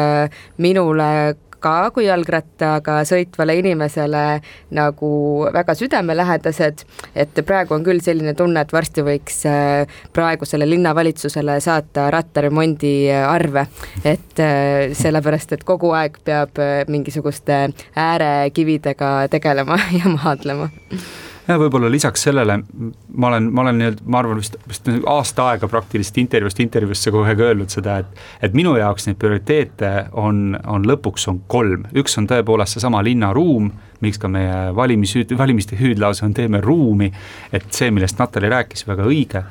minule 0.57 1.09
ka 1.63 1.91
kui 1.95 2.07
jalgrattaga 2.07 2.99
sõitvale 3.07 3.55
inimesele 3.61 4.23
nagu 4.75 5.11
väga 5.53 5.75
südamelähedased, 5.77 6.85
et 7.15 7.43
praegu 7.47 7.77
on 7.77 7.85
küll 7.87 8.03
selline 8.03 8.35
tunne, 8.37 8.63
et 8.63 8.73
varsti 8.75 9.05
võiks 9.05 9.43
äh, 9.49 9.99
praegusele 10.15 10.67
linnavalitsusele 10.69 11.59
saata 11.63 12.09
rattaremondi 12.13 12.95
äh, 13.11 13.25
arve, 13.29 13.67
et 14.03 14.43
äh, 14.43 14.93
sellepärast, 14.97 15.55
et 15.57 15.67
kogu 15.67 15.93
aeg 15.97 16.19
peab 16.23 16.59
mingisuguste 16.91 17.67
äärekividega 17.99 19.13
tegelema 19.33 19.79
ja 19.99 20.11
maadlema 20.17 20.69
ja 21.47 21.57
võib-olla 21.59 21.89
lisaks 21.91 22.23
sellele 22.27 22.59
ma 22.63 23.27
olen, 23.27 23.49
ma 23.51 23.63
olen 23.65 23.79
nii-öelda, 23.81 24.05
ma 24.05 24.21
arvan 24.21 24.39
vist, 24.39 24.55
vist 24.67 24.87
aasta 25.09 25.49
aega 25.51 25.67
praktiliselt 25.71 26.19
intervjuust 26.23 26.61
intervjuusse 26.63 27.11
kogu 27.11 27.27
aeg 27.27 27.43
öelnud 27.47 27.73
seda, 27.73 27.97
et. 28.03 28.21
et 28.47 28.55
minu 28.55 28.75
jaoks 28.79 29.07
neid 29.07 29.19
prioriteete 29.19 29.93
on, 30.19 30.53
on 30.67 30.87
lõpuks 30.87 31.27
on 31.31 31.41
kolm, 31.51 31.87
üks 31.99 32.17
on 32.21 32.29
tõepoolest 32.31 32.79
seesama 32.79 33.03
linnaruum 33.03 33.71
miks 34.03 34.19
ka 34.19 34.27
meie 34.31 34.73
valimis, 34.75 35.15
valimiste 35.37 35.77
hüüdlause 35.79 36.25
on 36.25 36.33
teeme 36.35 36.59
ruumi, 36.61 37.07
et 37.55 37.69
see, 37.71 37.91
millest 37.91 38.19
Natali 38.19 38.51
rääkis, 38.51 38.87
väga 38.87 39.05
õige 39.07 39.45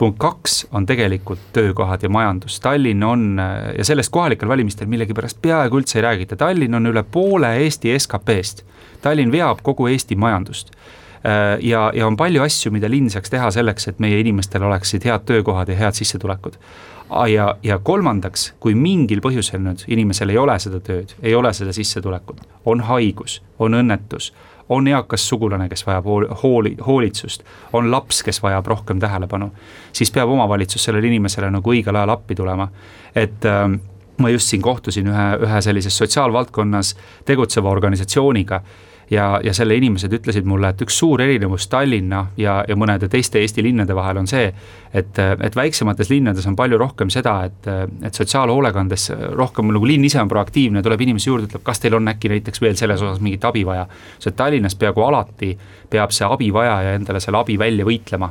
punkt 0.00 0.16
kaks 0.16 0.62
on 0.72 0.86
tegelikult 0.88 1.42
töökohad 1.52 2.00
ja 2.02 2.08
majandus, 2.08 2.56
Tallinn 2.64 3.04
on 3.04 3.40
ja 3.78 3.84
sellest 3.84 4.08
kohalikel 4.12 4.48
valimistel 4.48 4.88
millegipärast 4.88 5.42
peaaegu 5.44 5.76
üldse 5.76 5.98
ei 5.98 6.06
räägita, 6.06 6.38
Tallinn 6.40 6.78
on 6.78 6.88
üle 6.88 7.02
poole 7.04 7.50
Eesti 7.66 7.92
SKP-st. 7.98 8.64
Tallinn 9.04 9.32
veab 9.32 9.60
kogu 9.62 9.90
Eesti 9.92 10.16
majandust 10.16 10.72
ja, 11.60 11.90
ja 11.94 12.06
on 12.06 12.16
palju 12.16 12.42
asju, 12.42 12.72
mida 12.72 12.88
linn 12.90 13.10
saaks 13.12 13.32
teha 13.32 13.50
selleks, 13.52 13.88
et 13.90 13.98
meie 14.00 14.20
inimestel 14.22 14.62
oleksid 14.64 15.04
head 15.04 15.26
töökohad 15.28 15.68
ja 15.68 15.76
head 15.76 15.98
sissetulekud. 15.98 16.56
ja, 17.28 17.54
ja 17.62 17.78
kolmandaks, 17.78 18.54
kui 18.60 18.74
mingil 18.74 19.20
põhjusel 19.20 19.60
nüüd 19.60 19.84
inimesel 19.88 20.30
ei 20.30 20.38
ole 20.38 20.58
seda 20.58 20.80
tööd, 20.80 21.12
ei 21.22 21.34
ole 21.34 21.52
seda 21.52 21.72
sissetulekut, 21.72 22.40
on 22.64 22.80
haigus, 22.80 23.42
on 23.58 23.74
õnnetus, 23.74 24.32
on 24.70 24.86
eakas 24.88 25.28
sugulane, 25.28 25.68
kes 25.68 25.82
vajab 25.86 26.06
hooli, 26.42 26.76
hoolitsust, 26.86 27.42
on 27.72 27.90
laps, 27.90 28.22
kes 28.22 28.38
vajab 28.42 28.66
rohkem 28.66 29.00
tähelepanu, 29.02 29.50
siis 29.92 30.10
peab 30.14 30.30
omavalitsus 30.30 30.84
sellele 30.84 31.10
inimesele 31.10 31.50
nagu 31.50 31.72
õigel 31.74 31.96
ajal 31.96 32.14
appi 32.14 32.38
tulema, 32.38 32.68
et 33.14 33.44
ähm, 33.50 33.80
ma 34.22 34.30
just 34.30 34.52
siin 34.52 34.62
kohtusin 34.62 35.10
ühe, 35.10 35.26
ühe 35.42 35.62
sellises 35.64 35.98
sotsiaalvaldkonnas 35.98 36.94
tegutseva 37.26 37.70
organisatsiooniga 37.70 38.60
ja, 39.10 39.40
ja 39.44 39.54
selle 39.54 39.74
inimesed 39.74 40.12
ütlesid 40.14 40.46
mulle, 40.46 40.70
et 40.70 40.82
üks 40.84 40.98
suur 41.00 41.20
erinevus 41.22 41.66
Tallinna 41.70 42.22
ja, 42.38 42.60
ja 42.68 42.76
mõnede 42.78 43.08
teiste 43.10 43.40
Eesti 43.42 43.62
linnade 43.64 43.94
vahel 43.96 44.20
on 44.22 44.28
see, 44.30 44.50
et, 44.94 45.18
et 45.18 45.56
väiksemates 45.56 46.10
linnades 46.12 46.46
on 46.46 46.56
palju 46.58 46.78
rohkem 46.78 47.10
seda, 47.10 47.36
et, 47.48 47.70
et 48.06 48.14
sotsiaalhoolekandes 48.14 49.08
rohkem 49.38 49.72
nagu 49.74 49.88
linn 49.88 50.06
ise 50.06 50.20
on 50.22 50.30
proaktiivne, 50.30 50.82
tuleb 50.82 51.02
inimesi 51.06 51.30
juurde, 51.30 51.48
ütleb, 51.50 51.64
kas 51.66 51.82
teil 51.82 51.98
on 51.98 52.12
äkki 52.12 52.30
näiteks 52.30 52.62
veel 52.62 52.76
selles 52.78 53.02
osas 53.02 53.22
mingit 53.24 53.44
abi 53.44 53.64
vaja. 53.66 53.88
sest 54.18 54.36
Tallinnas 54.38 54.78
peaaegu 54.78 55.02
alati 55.06 55.56
peab 55.90 56.14
see 56.14 56.28
abivajaja 56.28 56.94
endale 57.00 57.20
selle 57.20 57.40
abi 57.42 57.58
välja 57.58 57.86
võitlema. 57.86 58.30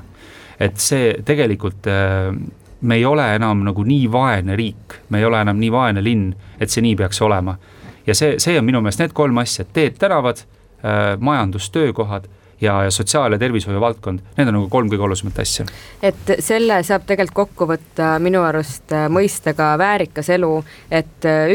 et 0.59 0.77
see 0.79 1.13
tegelikult 1.25 1.87
me 2.81 2.95
ei 2.95 3.05
ole 3.05 3.25
enam 3.35 3.63
nagu 3.63 3.83
nii 3.83 4.07
vaene 4.11 4.55
riik, 4.55 4.95
me 5.09 5.19
ei 5.19 5.25
ole 5.25 5.41
enam 5.41 5.59
nii 5.59 5.71
vaene 5.71 6.03
linn, 6.03 6.31
et 6.59 6.69
see 6.69 6.81
nii 6.81 6.95
peaks 6.95 7.21
olema. 7.21 7.57
ja 8.07 8.15
see, 8.15 8.39
see 8.39 8.55
on 8.59 8.65
minu 8.65 8.79
meelest 8.81 9.03
need 9.03 9.13
kolm 9.13 9.37
asja, 9.43 9.65
teed, 9.73 9.99
tänavad 9.99 10.45
Äh, 10.45 10.58
majandus, 11.19 11.69
töökohad 11.75 12.29
ja, 12.61 12.83
ja 12.83 12.91
sotsiaal- 12.91 13.31
ja 13.31 13.39
tervishoiu 13.39 13.81
valdkond, 13.81 14.19
need 14.37 14.47
on 14.47 14.53
nagu 14.53 14.69
kolm 14.69 14.89
kõige 14.89 15.05
olulisemat 15.07 15.39
asja. 15.39 15.65
et 16.03 16.35
selle 16.39 16.83
saab 16.83 17.05
tegelikult 17.07 17.35
kokku 17.49 17.67
võtta 17.73 18.11
minu 18.19 18.43
arust 18.43 18.91
äh, 18.91 19.07
mõistega 19.09 19.77
väärikas 19.77 20.29
elu, 20.29 20.63
et 20.91 21.25
äh, 21.25 21.47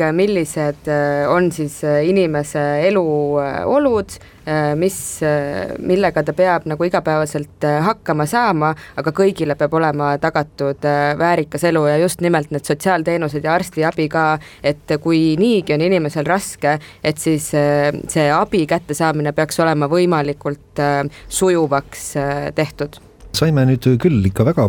ükskõik, 0.00 0.16
millised 0.16 0.88
on 1.28 1.50
siis 1.52 1.80
inimese 1.84 2.62
eluolud 2.88 4.18
Äh, 4.50 4.74
mis, 4.76 5.22
äh, 5.22 5.76
millega 5.78 6.22
ta 6.24 6.32
peab 6.32 6.64
nagu 6.66 6.84
igapäevaselt 6.86 7.64
äh, 7.68 7.76
hakkama 7.84 8.24
saama, 8.26 8.70
aga 8.96 9.12
kõigile 9.12 9.52
peab 9.54 9.74
olema 9.76 10.14
tagatud 10.18 10.86
väärikas 11.20 11.66
elu 11.68 11.82
ja 11.86 11.98
just 12.00 12.24
nimelt 12.24 12.50
need 12.50 12.64
sotsiaalteenused 12.64 13.44
ja 13.44 13.52
arstiabi 13.54 14.08
ka, 14.10 14.24
et 14.64 14.96
kui 15.04 15.36
niigi 15.38 15.76
on 15.76 15.84
inimesel 15.84 16.24
raske, 16.26 16.78
et 17.04 17.20
siis 17.20 17.50
see 17.52 18.26
abi 18.32 18.64
kättesaamine 18.70 19.34
peaks 19.36 19.60
olema 19.60 19.90
võimalikult 19.92 20.82
sujuvaks 21.28 22.10
tehtud 22.56 22.98
saime 23.36 23.64
nüüd 23.68 23.86
küll 24.02 24.24
ikka 24.26 24.44
väga 24.48 24.66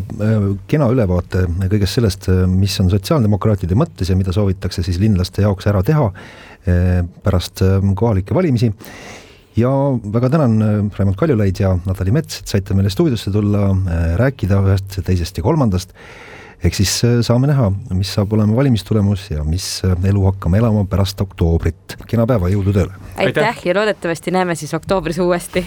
kena 0.70 0.90
ülevaate 0.94 1.48
kõigest 1.66 1.98
sellest, 1.98 2.30
mis 2.52 2.78
on 2.84 2.92
sotsiaaldemokraatide 2.94 3.78
mõttes 3.80 4.12
ja 4.12 4.18
mida 4.20 4.34
soovitakse 4.36 4.84
siis 4.86 5.00
linlaste 5.02 5.44
jaoks 5.46 5.68
ära 5.72 5.82
teha 5.86 6.12
pärast 7.26 7.64
kohalikke 7.98 8.38
valimisi 8.38 8.70
ja 9.56 9.70
väga 10.14 10.30
tänan 10.30 10.62
äh, 10.62 10.98
Raimond 10.98 11.16
Kaljulaid 11.16 11.60
ja 11.60 11.78
Natali 11.86 12.12
Mets, 12.12 12.40
et 12.40 12.48
saite 12.48 12.76
meile 12.78 12.90
stuudiosse 12.90 13.32
tulla, 13.32 13.70
äh, 13.72 14.04
rääkida 14.20 14.62
ühest, 14.66 15.00
teisest 15.06 15.38
ja 15.38 15.44
kolmandast. 15.44 15.96
ehk 16.64 16.76
siis 16.78 16.94
äh, 17.04 17.20
saame 17.26 17.50
näha, 17.50 17.72
mis 17.98 18.14
saab 18.14 18.34
olema 18.34 18.56
valimistulemus 18.56 19.32
ja 19.32 19.44
mis 19.44 19.82
elu 19.84 20.26
hakkame 20.30 20.62
elama 20.62 20.86
pärast 20.86 21.22
oktoobrit. 21.22 21.98
kena 22.08 22.28
päeva, 22.28 22.50
jõudu 22.50 22.74
tööle! 22.74 22.94
aitäh 23.18 23.66
ja 23.66 23.76
loodetavasti 23.76 24.32
näeme 24.32 24.56
siis 24.56 24.74
oktoobris 24.74 25.20
uuesti. 25.20 25.66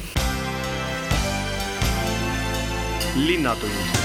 Linnatund 3.17 4.03